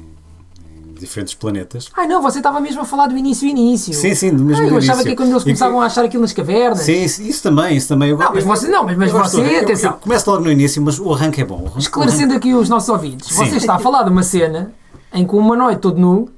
[0.89, 1.87] em diferentes planetas.
[1.95, 3.93] Ai não, você estava mesmo a falar do início início.
[3.93, 5.03] Sim, sim, do mesmo Ah, eu achava início.
[5.05, 6.79] que é quando eles começavam a achar aquilo nas cavernas.
[6.79, 8.09] Sim, isso, isso também, isso também.
[8.09, 10.29] Eu, Não, mas eu- você, não, mas, mas eu você, do- eu- atenção, eu começo
[10.31, 11.57] logo no início, mas o arranque é bom.
[11.61, 13.45] O arranque- esclarecendo aqui os nossos ouvidos, Sim.
[13.45, 14.73] você está a falar de uma cena
[15.13, 16.29] em que um humanoide todo nu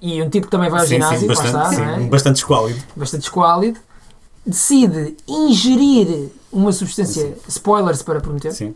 [0.00, 2.00] e um tipo que também vai ao sim, ginásio, sim, bastante, está, sim, não é?
[2.00, 2.80] bastante esquálido.
[2.96, 3.78] bastante esquálido,
[4.46, 8.74] decide ingerir uma substância, spoilers para prometer, Sim,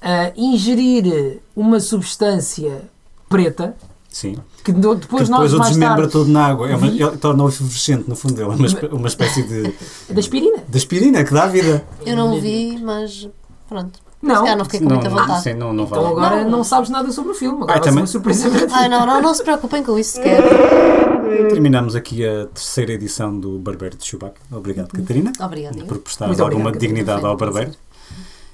[0.00, 2.82] ah, ingerir uma substância
[3.28, 3.76] preta
[4.08, 4.36] sim.
[4.64, 6.68] que do- Que depois, depois nós o desmembra tarde todo na água.
[6.70, 8.40] É uma, vi- ele torna-o efervescente, no fundo.
[8.40, 8.54] É uma,
[8.92, 9.74] uma espécie de,
[10.12, 10.58] da aspirina.
[10.68, 11.84] de aspirina que dá vida.
[12.06, 13.28] Eu não vi, mas
[13.68, 13.98] pronto.
[14.20, 14.44] Não.
[14.56, 15.42] Não fiquei com muita vontade.
[15.42, 16.12] sim, não, não Então vale.
[16.26, 16.50] agora Não.
[16.50, 17.58] não sabes nada sobre o filme.
[17.62, 18.72] Agora Ah, ser também- uma surpresa para ti.
[18.74, 20.42] Ai não, não, não se preocupem com isso sequer.
[21.50, 24.40] Terminamos aqui a terceira edição do Barbeiro de Chewbacca.
[24.50, 25.84] Obrigado, Catarina, Obrigada.
[25.84, 27.72] por prestar alguma obrigado, dignidade ao barbeiro.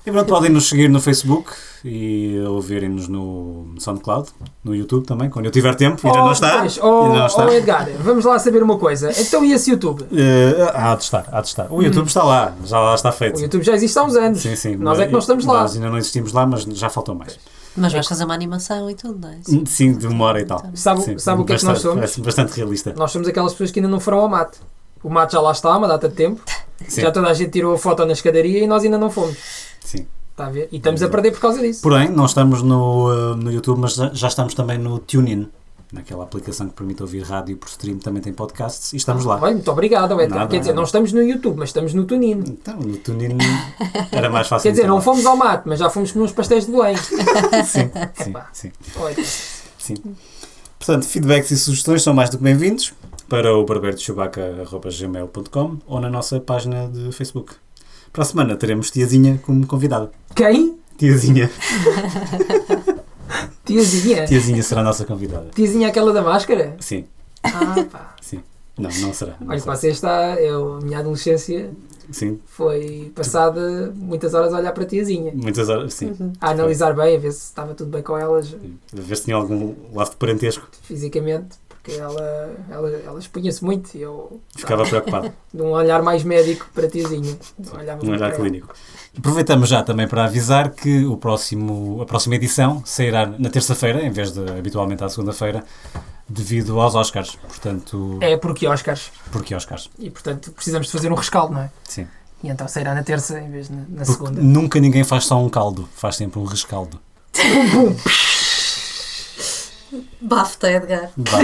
[0.07, 1.51] E pronto, podem nos seguir no Facebook
[1.83, 4.29] e ouvirem-nos no SoundCloud,
[4.63, 5.99] no YouTube também, quando eu tiver tempo.
[6.07, 6.59] Ainda Oh, não está.
[6.59, 7.47] pois, oh, Ainda não está.
[7.47, 9.11] oh, Edgar, vamos lá saber uma coisa.
[9.19, 10.05] Então e esse YouTube?
[10.13, 11.73] Eh, há de estar, há de estar.
[11.73, 13.39] O YouTube está lá, já lá está feito.
[13.39, 14.41] O YouTube já existe há uns anos.
[14.43, 14.77] Sim, sim.
[14.77, 15.63] Nós é que não estamos lá.
[15.63, 17.39] Nós ainda não existimos lá, mas já faltam mais.
[17.75, 19.39] Mas vais fazer uma animação e tudo, não é?
[19.67, 20.63] Sim, de uma hora e tal.
[20.75, 22.17] Sabe, Sim, sabe o que é que nós somos?
[22.19, 22.95] Bastante realista.
[22.97, 24.59] Nós somos aquelas pessoas que ainda não foram ao mate.
[25.05, 26.43] O mate já lá está há uma data de tempo.
[26.89, 27.03] Sim.
[27.03, 29.37] Já toda a gente tirou a foto na escadaria e nós ainda não fomos.
[29.85, 30.07] Sim.
[30.31, 30.67] Está a ver?
[30.73, 31.83] E estamos a perder por causa disso.
[31.83, 35.49] Porém, não estamos no, eh, no YouTube, mas já, estamos também no TuneIn,
[35.93, 39.37] naquela aplicação que permite ouvir rádio por stream, também tem podcasts e estamos lá.
[39.37, 40.17] Muito obrigado.
[40.17, 40.77] Nada, Quer dizer, nada.
[40.77, 42.43] não estamos no YouTube, mas estamos no Tunino.
[42.49, 43.37] Então, no TuneIn
[44.11, 44.63] era mais fácil.
[44.63, 46.97] Quer dizer, não fomos ao mate, mas já fomos comer uns pastéis de Belém.
[47.67, 48.73] Sim, sim, sim,
[49.79, 49.95] sim.
[50.79, 52.93] Portanto, feedbacks e sugestões são mais do que bem-vindos
[53.35, 57.55] para o barbeirodechubaca.gmail.com ou na nossa página de Facebook.
[58.12, 60.12] Para a semana teremos Tiazinha como convidada.
[60.37, 60.78] Quem?
[60.97, 61.51] Tiazinha.
[63.64, 64.24] Tiazinha.
[64.26, 65.49] Tiazinha será a nossa convidada.
[65.53, 66.76] Tiazinha aquela da máscara?
[66.78, 67.07] Sim,
[67.43, 68.14] Ah, pá.
[68.20, 68.41] sim.
[68.78, 69.35] Não, não será.
[69.41, 69.74] Não Olha, será.
[69.76, 70.37] você está.
[70.41, 71.70] Eu, a minha adolescência
[72.12, 75.32] Sim, foi passada muitas horas a olhar para a tiazinha.
[75.35, 76.12] muitas horas, sim.
[76.41, 78.59] A analisar bem, a ver se estava tudo bem com elas A
[79.01, 80.68] ver se tinha algum laço de parentesco.
[80.82, 85.30] fisicamente, porque ela, ela, ela expunha-se muito e eu Ficava preocupado.
[85.53, 86.87] de um olhar mais médico para.
[87.78, 88.37] Olhava Um olhar para ela.
[88.37, 88.74] clínico.
[89.16, 94.11] Aproveitamos já também para avisar que o próximo, a próxima edição sairá na terça-feira, em
[94.11, 95.62] vez de habitualmente à segunda-feira,
[96.26, 97.37] devido aos Oscars.
[97.37, 99.12] Portanto, É porque Oscars.
[99.30, 99.91] porque Oscars?
[99.99, 101.70] E portanto precisamos de fazer um rescaldo, não é?
[101.85, 102.09] Sim.
[102.43, 104.41] E então sairá na terça em vez de na, na segunda.
[104.41, 106.99] nunca ninguém faz só um caldo, faz sempre um rescaldo.
[110.21, 111.11] Bafta, Edgar.
[111.17, 111.39] Vá.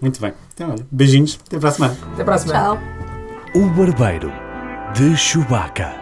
[0.00, 0.32] Muito bem.
[0.54, 1.38] Então, olha, beijinhos.
[1.46, 1.96] Até para a semana.
[2.12, 2.60] Até para a semana.
[2.60, 2.78] Tchau.
[3.54, 4.32] O Barbeiro
[4.94, 5.94] de Chewbacca.